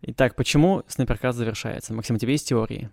[0.02, 1.94] Итак, почему Снайперкаст завершается?
[1.94, 2.90] Максим, у тебя есть теории?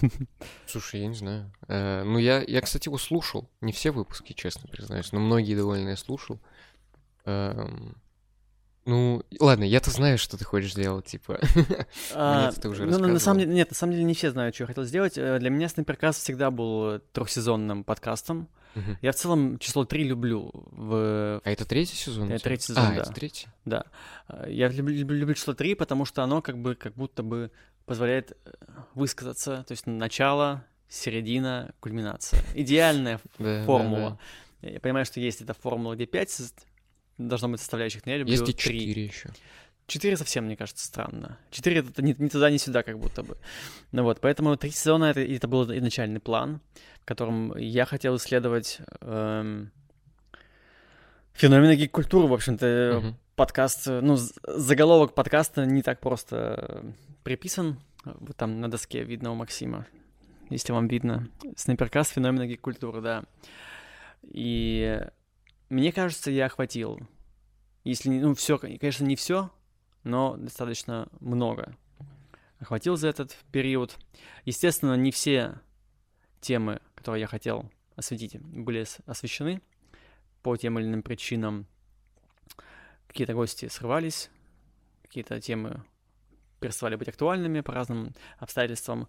[0.66, 1.52] Слушай, я не знаю.
[1.68, 3.50] Э, ну, я, я, кстати, его слушал.
[3.60, 6.38] Не все выпуски, честно признаюсь, но многие довольно я слушал.
[7.24, 7.96] Эм,
[8.86, 11.38] ну, ладно, я-то знаю, что ты хочешь сделать, типа.
[12.14, 14.54] А, ты уже ну, на- на самом деле, нет, на самом деле не все знают,
[14.54, 15.18] что я хотел сделать.
[15.18, 18.48] Э, Для меня Снайперкаст всегда был трехсезонным подкастом.
[19.00, 20.50] Я в целом число три люблю.
[20.52, 21.40] В...
[21.42, 22.30] А это третий сезон?
[22.30, 23.02] Это третий сезон, А, да.
[23.02, 23.48] это третий?
[23.64, 23.84] Да.
[24.28, 27.50] Э, Я люблю, люблю- люблю число три, потому что оно как бы как будто бы
[27.86, 28.50] позволяет э,
[28.94, 29.64] высказаться.
[29.66, 32.40] То есть начало, середина, кульминация.
[32.54, 33.18] Идеальная
[33.64, 34.18] формула.
[34.62, 36.30] Я понимаю, что есть эта формула, где 5
[37.18, 38.54] должно быть составляющих, но я люблю Есть и 3.
[38.56, 39.30] четыре еще.
[39.86, 41.38] 4 совсем, мне кажется, странно.
[41.50, 43.36] 4 это ни, ни туда, ни сюда, как будто бы.
[43.92, 46.60] Ну вот, поэтому три сезона это, это был изначальный план,
[47.02, 49.70] в котором я хотел исследовать эм,
[51.32, 53.00] феномены гик-культуры, в общем-то.
[53.00, 53.16] Мгм.
[53.36, 57.78] Подкаст, ну, заголовок подкаста не так просто приписан.
[58.04, 59.86] Вот там на доске видно у Максима,
[60.48, 61.28] если вам видно.
[61.54, 63.24] Снайперкаст феномены гик-культуры, да.
[64.22, 65.00] И
[65.68, 67.00] мне кажется, я охватил.
[67.84, 69.50] Если, не- ну, все, конечно, не все,
[70.02, 71.76] но достаточно много
[72.58, 73.96] охватил за этот период.
[74.44, 75.60] Естественно, не все
[76.40, 79.60] темы, которые я хотел осветить, были освещены
[80.42, 81.66] по тем или иным причинам.
[83.08, 84.30] Какие-то гости срывались,
[85.02, 85.82] какие-то темы
[86.60, 89.08] переставали быть актуальными по разным обстоятельствам.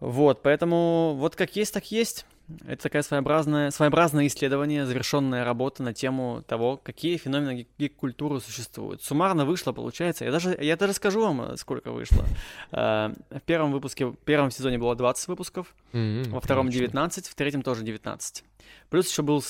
[0.00, 2.24] Вот, поэтому вот как есть, так есть.
[2.66, 9.02] Это такая своеобразная, своеобразное исследование, завершенная работа на тему того, какие феномены гик- гик-культуры существуют.
[9.02, 10.24] Суммарно вышло, получается.
[10.24, 12.24] Я даже, я даже скажу вам, сколько вышло.
[12.72, 16.86] Э, В первом выпуске, в первом сезоне было 20 выпусков, М, во втором прилично.
[16.86, 18.44] 19, в третьем тоже 19.
[18.88, 19.44] Плюс еще был,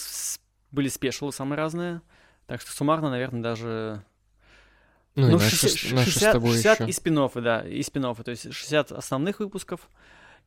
[0.73, 2.01] были спешилы самые разные.
[2.47, 4.03] Так что суммарно, наверное, даже...
[5.15, 6.89] Ну, и наши, 60, с- наши с 60 тобой 60 еще.
[6.89, 9.89] и спин да, и спин То есть 60 основных выпусков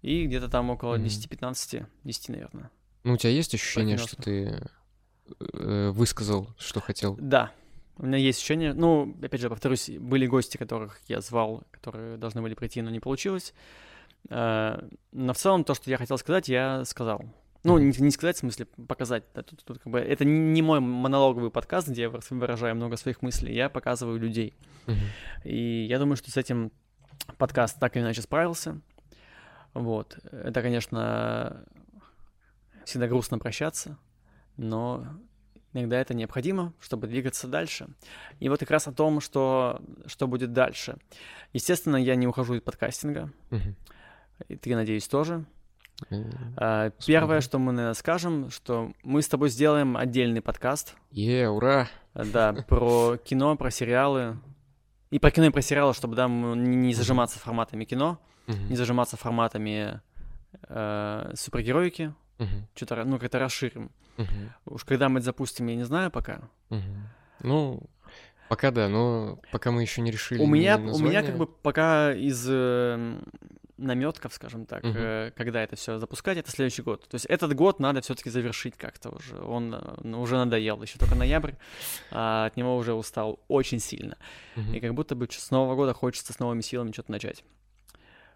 [0.01, 1.05] и где-то там около Мгм.
[1.05, 2.69] 10-15, 10, наверное.
[3.03, 4.61] Ну, у тебя есть ощущение, что ты
[5.53, 7.17] э, высказал, что хотел?
[7.19, 7.51] Да,
[7.97, 12.41] у меня есть ощущение, ну, опять же, повторюсь, были гости, которых я звал, которые должны
[12.41, 13.53] были прийти, но не получилось.
[14.29, 17.23] Э, Но в целом то, что я хотел сказать, я сказал.
[17.63, 19.23] Ну, не, не сказать, в смысле показать.
[19.35, 22.97] да, тут, тут как бы, это не мой монологовый подкаст, где я выр- выражаю много
[22.97, 24.55] своих мыслей, я показываю людей.
[24.87, 24.97] Мгм.
[25.43, 26.71] И я думаю, что с этим
[27.37, 28.81] подкаст так или иначе справился.
[29.73, 30.17] Вот.
[30.31, 31.63] Это, конечно,
[32.85, 33.97] всегда грустно прощаться,
[34.57, 35.05] но
[35.73, 37.87] иногда это необходимо, чтобы двигаться дальше.
[38.39, 40.97] И вот как раз о том, что, что будет дальше.
[41.53, 43.31] Естественно, я не ухожу из подкастинга.
[44.47, 45.45] И ты, надеюсь, тоже.
[46.57, 51.87] А, Первое, что мы, наверное, скажем, что мы с тобой сделаем отдельный подкаст, Е, ура!
[52.13, 54.37] а, да, про кино, про сериалы.
[55.11, 58.69] И про кино, и про сериалы, чтобы, да, не зажиматься форматами кино, Мгм.
[58.69, 60.01] не зажиматься форматами
[60.67, 62.67] э, супергероики, Мгм.
[62.75, 63.91] что-то, ну, как-то расширим.
[64.17, 64.53] Мгм.
[64.65, 66.41] Уж когда мы это запустим, я не знаю пока.
[66.69, 67.07] Мгм.
[67.43, 67.83] Ну,
[68.49, 70.41] пока да, но пока мы еще не решили.
[70.41, 73.19] У меня, у меня как бы пока из э,
[73.77, 74.93] наметков, скажем так, Мгм.
[74.97, 77.07] э, когда это все запускать, это следующий год.
[77.07, 79.39] То есть этот год надо все-таки завершить как-то уже.
[79.41, 81.53] Он э, ну, уже надоел, еще только ноябрь,
[82.11, 84.17] а от него уже устал очень сильно.
[84.55, 84.73] Мгм.
[84.73, 87.43] И как будто бы с Нового года хочется с новыми силами что-то начать.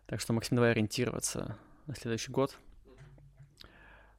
[0.08, 2.58] Так что, Максим, давай ориентироваться на следующий год.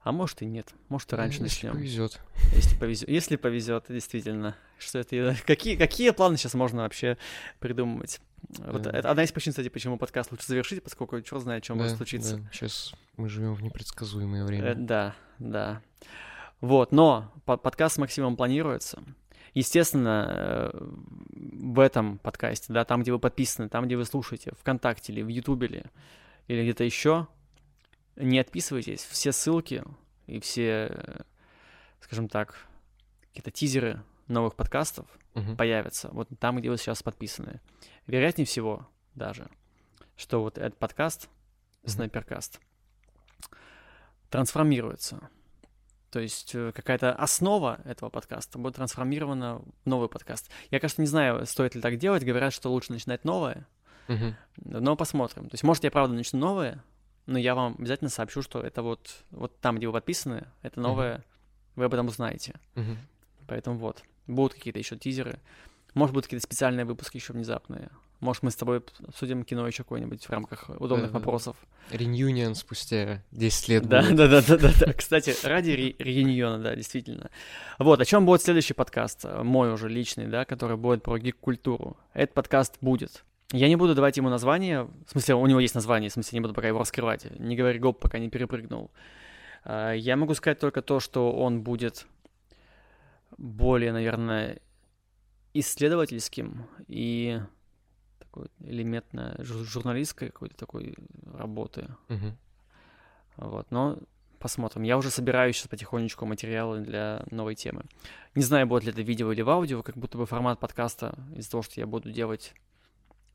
[0.01, 1.73] А может и нет, может и раньше Ну, Если начнем.
[1.81, 2.21] повезет.
[2.53, 4.57] Если повезет, если повезет, действительно.
[4.79, 5.37] Что это?
[5.47, 7.19] Какие, какие планы сейчас можно вообще
[7.59, 8.21] придумывать?
[8.59, 8.91] Вот Да.
[8.93, 12.41] это одна из причин, кстати, почему подкаст лучше завершить, поскольку черт знает, что может случиться.
[12.53, 14.75] Сейчас мы живем в непредсказуемое Э, время.
[14.77, 15.83] да, да.
[16.61, 19.03] Вот, но по- подкаст с Максимом планируется.
[19.57, 20.71] Естественно, э,
[21.33, 25.29] в этом подкасте, да, там, где вы подписаны, там, где вы слушаете, ВКонтакте или в
[25.29, 25.85] Ютубе или,
[26.47, 27.27] или где-то еще,
[28.17, 29.03] не отписывайтесь.
[29.03, 29.83] Все ссылки
[30.27, 31.21] и все, э,
[32.01, 32.67] скажем так,
[33.29, 35.57] какие-то тизеры новых подкастов Мгм.
[35.57, 37.63] появятся вот там, где вы сейчас подписаны.
[38.07, 39.49] Вероятнее всего даже,
[40.19, 41.31] что вот этот подкаст,
[41.83, 41.93] Мгм.
[41.93, 42.61] Снайперкаст,
[44.29, 45.31] трансформируется.
[46.17, 50.51] То есть э, какая-то основа этого подкаста будет трансформирована в новый подкаст.
[50.71, 52.25] Я, конечно, не знаю, стоит ли так делать.
[52.25, 53.67] Говорят, что лучше начинать новое,
[54.09, 54.35] Мгм.
[54.57, 55.51] но посмотрим.
[55.51, 56.83] То есть, может, я правда начну новое,
[57.27, 61.23] но я вам обязательно сообщу, что это вот, вот там, где вы подписаны, это новое,
[61.75, 62.55] вы об этом узнаете.
[62.77, 62.97] Мгм.
[63.47, 65.39] Поэтому вот, будут какие-то еще тизеры.
[65.93, 67.91] Может, будут какие-то специальные выпуски еще внезапные.
[68.27, 71.19] Может, мы с тобой обсудим кино еще какое-нибудь в рамках удобных Да-да-да.
[71.21, 71.57] вопросов.
[71.93, 74.93] Реюнион спустя 10 лет Да, да, да, да, да, да.
[74.93, 77.31] Кстати, ради ре- реюниона, да, действительно.
[77.79, 81.97] Вот, о чем будет следующий подкаст, э, мой уже личный, да, который будет про гик-культуру.
[82.15, 83.25] Этот подкаст будет.
[83.53, 86.41] Я не буду давать ему название, в смысле, у него есть название, в смысле, не
[86.41, 87.27] буду пока его раскрывать.
[87.39, 88.91] Не говори гоп, пока не перепрыгнул.
[89.65, 92.07] А, Я могу сказать только то, что он будет
[93.39, 94.59] более, наверное,
[95.55, 97.41] исследовательским и
[98.37, 100.95] такой элементно жур- журналистской какой-то такой
[101.33, 101.89] работы.
[102.09, 102.37] Мгм.
[103.37, 103.99] Вот, но
[104.39, 104.83] посмотрим.
[104.83, 107.85] Я уже собираю сейчас потихонечку материалы для новой темы.
[108.35, 111.51] Не знаю, будет ли это видео или в аудио, как будто бы формат подкаста из-за
[111.51, 112.55] того, что я буду делать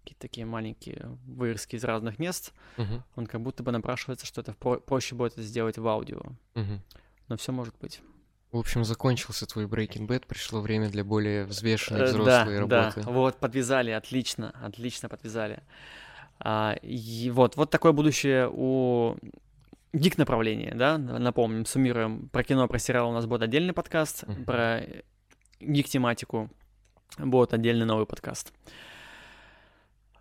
[0.03, 3.03] какие-то такие маленькие вырезки из разных мест, Мгм.
[3.15, 6.21] он как будто бы напрашивается, что это про- проще будет это сделать в аудио.
[6.55, 6.81] Мгм.
[7.27, 8.01] Но все может быть.
[8.51, 13.01] В общем, закончился твой Breaking Bad, пришло время для более взвешенной Э, взрослой да, работы.
[13.05, 15.63] да, вот, подвязали, отлично, отлично подвязали.
[16.39, 19.15] А, и вот, вот такое будущее у
[19.93, 24.43] гик направления, да, напомним, суммируем, про кино, про сериал у нас будет отдельный подкаст, Мгм.
[24.45, 24.81] про
[25.61, 26.49] гик тематику
[27.17, 28.51] будет отдельный новый подкаст.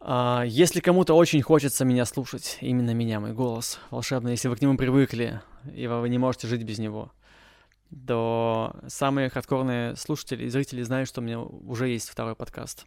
[0.01, 4.63] А, если кому-то очень хочется меня слушать, именно меня, мой голос волшебный, если вы к
[4.63, 5.41] нему привыкли,
[5.75, 7.11] и вы не можете жить без него,
[8.07, 12.87] то самые хардкорные слушатели и зрители знают, что у меня уже есть второй подкаст.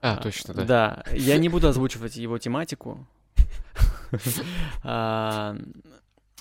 [0.00, 0.64] А, точно, да.
[0.64, 3.06] Да, я не буду озвучивать его тематику.
[4.82, 5.56] А,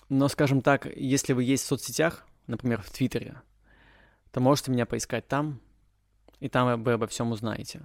[0.09, 3.41] Но, скажем так, если вы есть в соцсетях, например, в Твиттере,
[4.33, 5.61] то можете меня поискать там,
[6.41, 7.81] и там вы обо всем узнаете.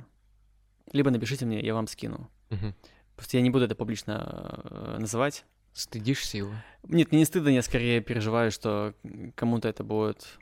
[0.93, 2.29] Либо напишите мне, я вам скину.
[3.15, 5.45] Просто я не буду это публично э, называть.
[5.77, 6.53] Стыдишься его?
[6.85, 8.95] Нет, мне не стыдно, я скорее переживаю, что
[9.35, 10.39] кому-то это будет...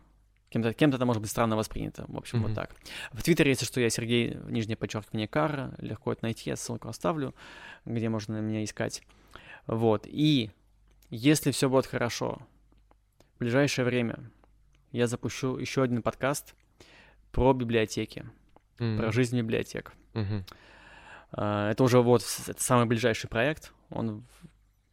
[0.50, 2.04] Кем-то, кем-то это может быть странно воспринято.
[2.06, 2.46] В общем, Мгм.
[2.48, 2.76] вот так.
[3.12, 5.74] В Твиттере, если что, я Сергей, нижнее подчеркивание Кара.
[5.78, 7.34] Легко это найти, я ссылку оставлю,
[7.84, 9.02] где можно меня искать.
[9.66, 10.06] Вот.
[10.06, 10.52] И
[11.10, 12.40] если все будет хорошо,
[13.34, 14.30] в ближайшее время
[14.92, 16.54] я запущу еще один подкаст
[17.32, 18.24] про библиотеки,
[18.78, 18.96] М.
[18.96, 19.92] про жизнь библиотек.
[21.32, 23.72] А, Это уже вот это самый ближайший проект.
[23.90, 24.24] Он,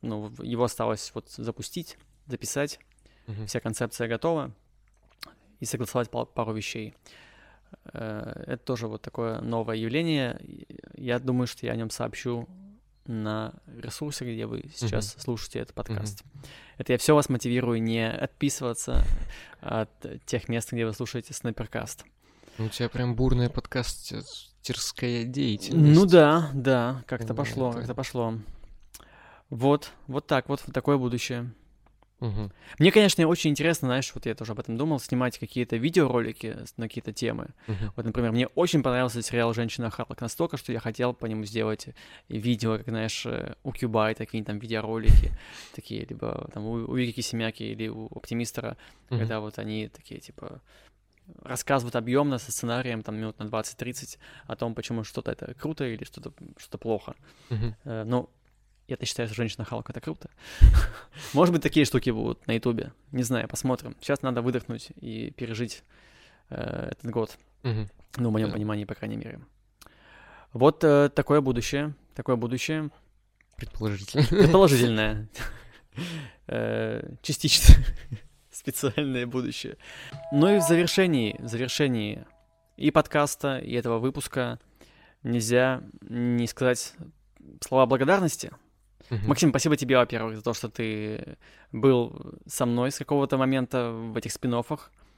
[0.01, 1.97] ну, его осталось вот запустить,
[2.27, 2.79] записать.
[3.27, 3.47] Мгм.
[3.47, 4.51] Вся концепция готова.
[5.59, 6.95] И согласовать пару вещей.
[7.93, 10.39] Э, Это тоже вот такое новое явление.
[10.95, 12.47] Я думаю, что я о нем сообщу
[13.05, 16.23] на ресурсе, где вы сейчас слушаете этот подкаст.
[16.77, 19.03] Это я все вас мотивирую не отписываться
[19.59, 19.89] от
[20.25, 22.05] тех мест, где вы слушаете Снайперкаст.
[22.57, 25.95] Ну, У тебя прям э, подкастерская деятельность.
[25.95, 28.35] Ну да, да, как-то пошло, как-то пошло.
[29.51, 31.51] Вот, вот так вот, такое будущее.
[32.21, 32.53] Мгм.
[32.79, 36.87] Мне, конечно, очень интересно, знаешь, вот я тоже об этом думал, снимать какие-то видеоролики на
[36.87, 37.49] какие-то темы.
[37.67, 37.91] Мгм.
[37.95, 41.89] Вот, например, мне очень понравился сериал «Женщина Харлок» настолько, что я хотел по нему сделать
[42.29, 45.31] видео, как, знаешь, э, у Кьюбай, такие там видеоролики,
[45.75, 48.77] такие, либо там у, у Вики Семяки или у Оптимистера,
[49.09, 50.61] когда вот они такие, типа,
[51.43, 56.05] рассказывают объемно со сценарием, там, минут на 20-30 о том, почему что-то это круто или
[56.05, 57.15] что-то что плохо.
[57.49, 57.75] Мгм.
[57.83, 58.03] Э,
[58.91, 60.29] Ну, я-то считаю, что «Женщина Халк»— это круто.
[61.33, 62.91] Может быть, такие штуки будут на Ютубе.
[63.13, 63.95] Не знаю, посмотрим.
[64.01, 65.83] Сейчас надо выдохнуть и пережить
[66.49, 67.37] э, этот год.
[67.63, 67.89] Мгм.
[68.17, 68.53] Ну, в моем Да.
[68.55, 69.39] понимании, по крайней мере.
[70.51, 71.95] Вот э, такое будущее.
[72.15, 72.89] Такое будущее.
[73.55, 74.23] Предположительно.
[74.29, 75.29] Предположительное.
[76.47, 77.75] Э, Частично.
[78.51, 79.77] Специальное будущее.
[80.33, 82.25] Ну и в завершении, в завершении
[82.75, 84.59] и подкаста, и этого выпуска
[85.23, 86.93] нельзя не сказать
[87.61, 88.51] слова благодарности.
[89.11, 89.27] Мгм.
[89.27, 91.37] Максим, спасибо тебе, во-первых, за то, что ты
[91.73, 94.53] был со мной с какого-то момента в этих спин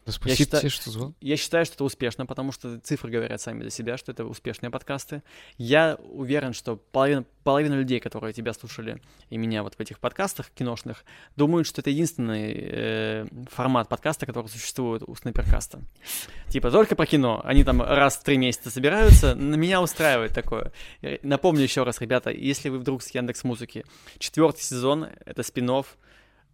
[0.06, 1.14] Да спасибо считаю- что звал.
[1.22, 4.70] Я считаю, что это успешно, потому что цифры говорят сами за себя, что это успешные
[4.70, 5.24] подкасты.
[5.58, 10.49] Я уверен, что половина, половина людей, которые тебя слушали и меня вот в этих подкастах
[10.51, 15.80] киношных, думают, что это единственный э, формат подкаста, который существует у Снайперкаста.
[16.49, 17.41] Типа только про кино.
[17.43, 19.36] Они там раз в три месяца собираются.
[19.36, 20.72] На меня устраивает такое.
[21.01, 23.86] Я Напомню еще раз, ребята, если вы вдруг с Яндекс Музыки,
[24.20, 25.64] четвертый сезон— это спин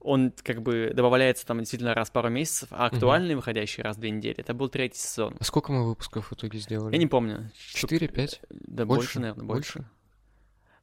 [0.02, 4.00] он как бы добавляется там действительно раз в пару месяцев, а актуальный, выходящий раз в
[4.00, 5.36] две недели, это был третий сезон.
[5.39, 6.93] А сколько мы выпусков в итоге сделали?
[6.93, 7.52] Я не помню.
[7.74, 8.41] Четыре, пять?
[8.50, 9.02] Да Больше?
[9.06, 9.80] больше, наверное, больше.
[9.80, 9.89] Больше?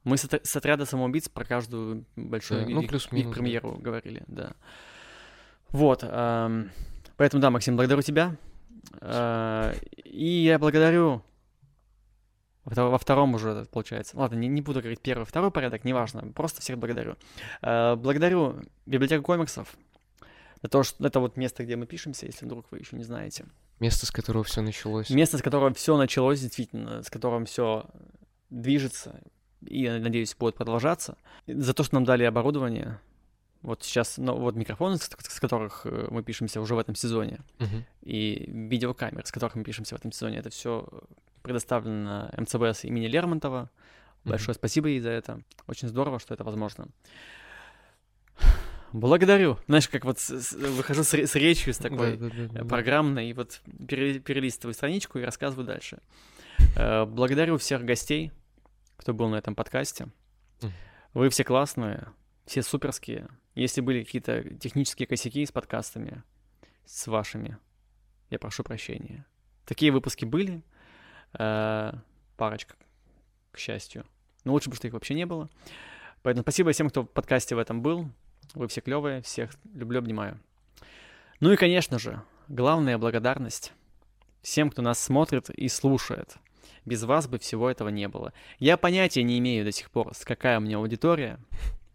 [0.03, 3.41] Мы с, с отряда самоубийц про каждую большую Да, ну, их- плюс-минус, их да.
[3.41, 4.53] премьеру говорили, да.
[5.69, 6.01] Вот.
[6.03, 6.69] ам,
[7.17, 8.35] поэтому, да, Максим, благодарю тебя.
[9.01, 9.73] А,
[10.05, 11.23] И я благодарю
[12.67, 14.17] во втор- во втором уже, получается.
[14.17, 16.21] Ладно, не, не буду говорить первый, второй порядок, неважно.
[16.33, 17.15] Просто всех благодарю.
[17.61, 19.73] А, Благодарю библиотеку комиксов
[20.61, 23.45] за то, что это вот место, где мы пишемся, если вдруг вы еще не знаете.
[23.79, 25.09] Место, с которого все началось.
[25.09, 27.85] Место, с которого все началось, действительно, с которым все
[28.49, 29.21] движется
[29.65, 31.17] и, надеюсь, будет продолжаться.
[31.47, 32.99] За то, что нам дали оборудование.
[33.67, 37.41] Вот сейчас, ну, вот микрофоны, с, с которых э, мы пишемся уже в этом сезоне,
[37.59, 37.83] Мгм.
[38.01, 40.87] и видеокамеры, с которых мы пишемся в этом сезоне, это все
[41.43, 43.59] предоставлено МЦБС имени Лермонтова.
[44.23, 44.31] Мгм.
[44.31, 45.41] Большое спасибо ей за это.
[45.67, 46.87] Очень здорово, что это возможно.
[48.93, 49.57] Благодарю.
[49.67, 52.17] Знаешь, как вот с- с- выхожу с, с речью, с такой
[52.69, 55.99] программной, и вот пере- перелистываю страничку и рассказываю дальше.
[56.77, 58.31] Э, Благодарю всех гостей,
[58.95, 60.07] кто был на этом подкасте.
[61.13, 62.07] Вы все классные,
[62.45, 63.27] все суперские.
[63.57, 66.21] Если были какие-то технические косяки с подкастами,
[66.85, 67.57] с вашими,
[68.29, 69.25] я прошу прощения.
[69.65, 70.61] Такие выпуски были,
[71.33, 71.93] э,
[72.37, 72.75] парочка,
[73.51, 74.05] к счастью.
[74.43, 75.49] Но лучше бы, что их вообще не было.
[76.21, 78.07] Поэтому спасибо всем, кто в подкасте в этом был.
[78.53, 80.39] Вы все клевые, всех люблю, обнимаю.
[81.39, 83.73] Ну и, конечно же, главная благодарность
[84.43, 86.35] всем, кто нас смотрит и слушает.
[86.85, 88.33] Без вас бы всего этого не было.
[88.59, 91.39] Я понятия не имею до сих пор, какая у меня аудитория.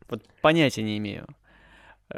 [0.08, 1.28] Вот понятия не имею.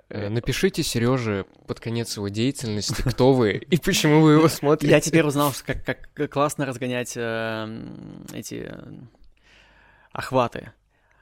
[0.08, 4.92] Э, Напишите Сереже под конец его деятельности, кто вы и почему вы его смотрите.
[4.92, 5.84] Я теперь узнал, как,
[6.14, 7.86] как классно разгонять э,
[8.32, 8.82] эти э,
[10.12, 10.72] охваты.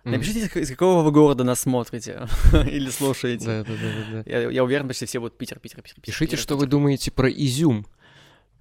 [0.05, 2.27] Напишите, из- из какого вы города нас смотрите
[2.67, 3.47] или слушаете.
[3.47, 4.23] Да-да-да-да.
[4.27, 6.01] Я, я уверен, что все будут Питер, Питер, Питер.
[6.03, 6.71] Пишите, Питер, что вы Питер.
[6.71, 7.87] думаете про изюм.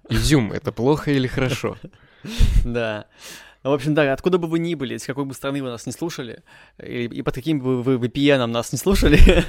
[0.08, 1.76] Изюм— это плохо или хорошо?
[2.64, 3.06] Да.
[3.64, 5.86] Ну, в общем, да, откуда бы вы ни были, с какой бы страны вы нас
[5.86, 6.42] не слушали,
[6.82, 9.18] и, и под каким бы вы VPN нас не слушали,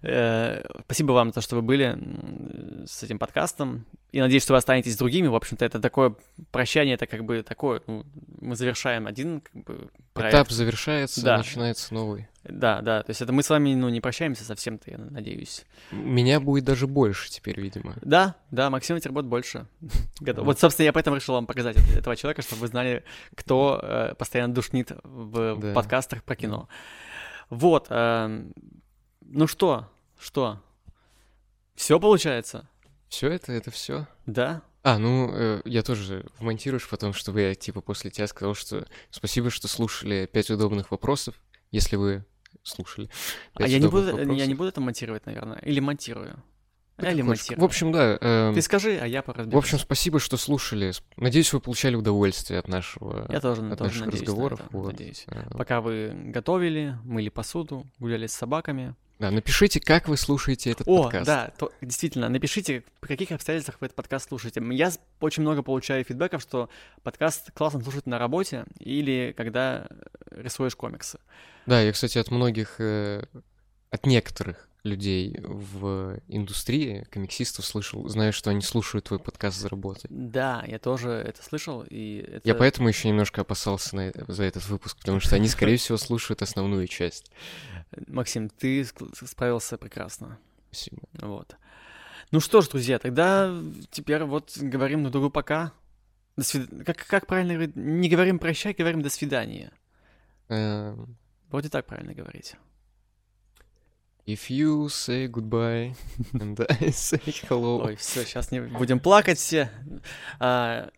[0.00, 1.98] спасибо вам за то, что вы были
[2.86, 3.86] с этим подкастом.
[4.12, 5.26] И надеюсь, что вы останетесь с другими.
[5.26, 6.14] В общем-то, это такое
[6.52, 8.04] прощание, это как бы такое, ну,
[8.40, 10.34] мы завершаем один как бы, проект.
[10.34, 11.38] Этап завершается, Да.
[11.38, 12.28] начинается новый.
[12.44, 15.64] Да, да, то есть это мы с вами, ну, не прощаемся совсем-то, я надеюсь.
[15.90, 17.96] Меня будет даже больше теперь, видимо.
[18.02, 19.66] Да, да, Максим Тербот больше.
[20.20, 20.44] Готов.
[20.44, 20.60] Вот.
[20.60, 23.02] Собственно, я поэтому решил вам показать эт- этого человека, чтобы вы знали,
[23.34, 25.72] кто э, постоянно душнит в Да.
[25.72, 26.68] подкастах про кино.
[27.50, 27.86] Вот.
[27.90, 28.52] эм,
[29.34, 30.62] ну что, что?
[31.74, 32.68] Все получается?
[33.08, 34.06] Все это, это все.
[34.26, 34.62] Да?
[34.82, 39.50] А, ну, э, я тоже вмонтируешь потом, чтобы я, типа, после тебя сказал, что спасибо,
[39.50, 41.34] что слушали пять удобных вопросов,
[41.70, 42.24] если вы
[42.62, 43.08] слушали.
[43.54, 44.46] А я не, буду, я вопросов.
[44.46, 45.58] не буду это монтировать, наверное.
[45.58, 46.42] Или монтирую.
[46.96, 47.60] Как Или монтирую.
[47.60, 48.16] В общем, да.
[48.20, 49.64] эм, Ты скажи, а я в поразберусь.
[49.64, 50.92] общем, спасибо, что слушали.
[51.16, 53.26] Надеюсь, вы получали удовольствие от нашего...
[53.32, 54.60] я тоже, от тоже наших надеюсь на разговоров.
[54.60, 54.92] это, вот.
[54.92, 55.24] надеюсь.
[55.26, 60.88] Э, Пока вы готовили, мыли посуду, гуляли с собаками, Да, напишите, как вы слушаете этот
[60.88, 61.26] О, подкаст.
[61.26, 64.60] да, то, действительно, напишите, при каких обстоятельствах вы этот подкаст слушаете.
[64.72, 64.90] Я
[65.20, 66.68] очень много получаю фидбэков, что
[67.02, 69.86] подкаст классно слушать на работе или когда
[70.32, 71.18] рисуешь комиксы.
[71.66, 73.24] Да, я, кстати, от многих, э,
[73.90, 80.06] от некоторых людей в индустрии, комиксистов, слышал, знаю, что они слушают твой подкаст за работой.
[80.10, 82.46] Да, я тоже это слышал, и это...
[82.48, 85.96] Я поэтому еще немножко опасался на э- за этот выпуск, потому что они, скорее всего,
[85.96, 87.32] слушают основную часть.
[88.06, 90.38] Максим, ты справился прекрасно.
[90.70, 91.02] Спасибо.
[91.14, 91.56] Вот.
[92.30, 93.54] Ну что ж, друзья, тогда
[93.90, 95.72] теперь вот говорим друг другу пока.
[96.36, 97.76] До свид- как, как правильно говорить?
[97.76, 99.72] Не говорим прощай, говорим до свидания.
[100.48, 101.16] Эм,
[101.48, 102.56] Вроде так правильно говорить.
[104.26, 105.94] If you say goodbye
[106.32, 107.84] and I say hello.
[107.84, 109.70] Ой, все, сейчас не будем плакать все.
[110.40, 110.88] А,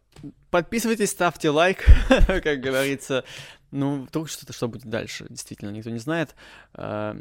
[0.51, 3.25] подписывайтесь, ставьте лайк, как говорится.
[3.73, 6.37] Ну, вдруг что-то, что будет дальше, действительно, никто не знает.
[6.73, 7.17] А,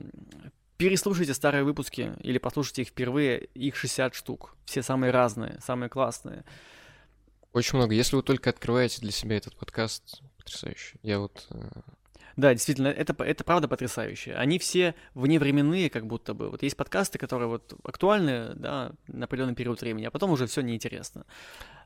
[0.78, 4.56] переслушайте старые выпуски или послушайте их впервые, их 60 штук.
[4.66, 6.44] Все самые разные, самые классные.
[7.52, 7.96] Очень много.
[7.96, 11.00] Если вы только открываете для себя этот подкаст, потрясающе.
[11.02, 11.48] Я вот...
[12.38, 14.34] Да, действительно, это, это правда потрясающе.
[14.34, 16.50] Они все вневременные, как будто бы.
[16.50, 20.62] Вот есть подкасты, которые вот актуальны, да, на определенный период времени, а потом уже все
[20.62, 21.26] неинтересно.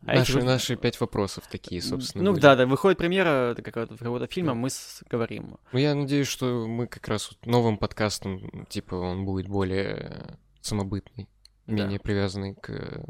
[0.05, 2.23] А эти наши, вы- наши пять вопросов такие, собственно.
[2.23, 2.41] Ну были.
[2.41, 5.57] да, да, выходит премьера какого-то, какого-то фильма, мы с- говорим.
[5.71, 11.29] Ну, я надеюсь, что мы как раз вот новым подкастом, типа, он будет более самобытный,
[11.67, 11.73] Да.
[11.73, 13.03] менее привязанный к,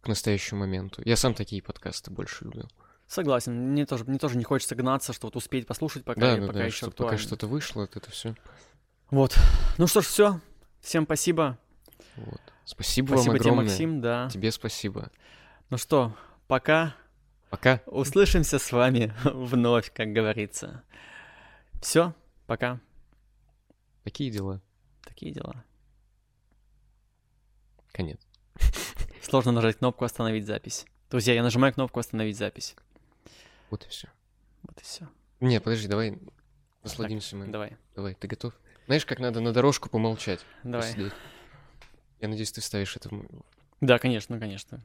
[0.00, 1.02] к настоящему моменту.
[1.04, 2.68] Я сам такие подкасты больше люблю.
[3.12, 6.46] Согласен, мне тоже, мне тоже не хочется гнаться, что вот успеть послушать, пока, да, да,
[6.46, 8.34] пока да, еще чтобы пока что-то вышло, это все.
[9.10, 9.36] Вот.
[9.76, 10.40] Ну что ж, все.
[10.80, 11.58] Всем спасибо.
[12.16, 12.40] Вот.
[12.64, 13.64] Спасибо, Спасибо вам тебе, огромное.
[13.64, 14.30] Максим, да.
[14.32, 15.10] Тебе спасибо.
[15.68, 16.94] Ну что, пока.
[17.50, 17.82] Пока.
[17.84, 20.82] Услышимся с вами вновь, как говорится.
[21.82, 22.14] Все,
[22.46, 22.80] пока.
[24.04, 24.62] Такие дела.
[25.02, 25.62] Такие дела.
[27.92, 28.20] Конец.
[29.22, 30.86] Сложно нажать кнопку «Остановить запись».
[31.10, 32.74] Друзья, я нажимаю кнопку «Остановить запись».
[33.72, 34.06] Вот и все.
[34.64, 35.08] Вот и все.
[35.40, 36.18] Не, подожди, давай
[36.82, 37.46] насладимся мы.
[37.46, 38.52] Давай, Давай, ты готов?
[38.84, 40.44] Знаешь, как надо на дорожку помолчать?
[40.62, 40.92] давай.
[40.92, 41.14] посидеть?
[42.20, 43.24] Я надеюсь, ты вставишь это в
[43.80, 44.84] Да, конечно, конечно.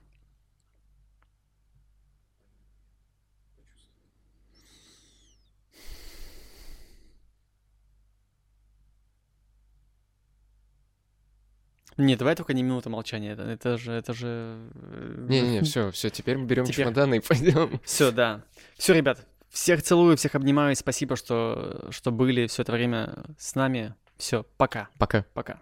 [11.98, 13.32] Не, давай только не минута молчания.
[13.32, 14.70] Это, это же, это же.
[15.28, 17.82] Не-не-не, все, все, теперь мы берем Теперь- чемоданы и пойдем.
[17.84, 18.44] Все, да.
[18.78, 20.76] Все, ребят, всех целую, всех обнимаю.
[20.76, 23.96] Спасибо, что, что были все это время с нами.
[24.18, 25.26] Все, пока, Пока.
[25.34, 25.60] пока.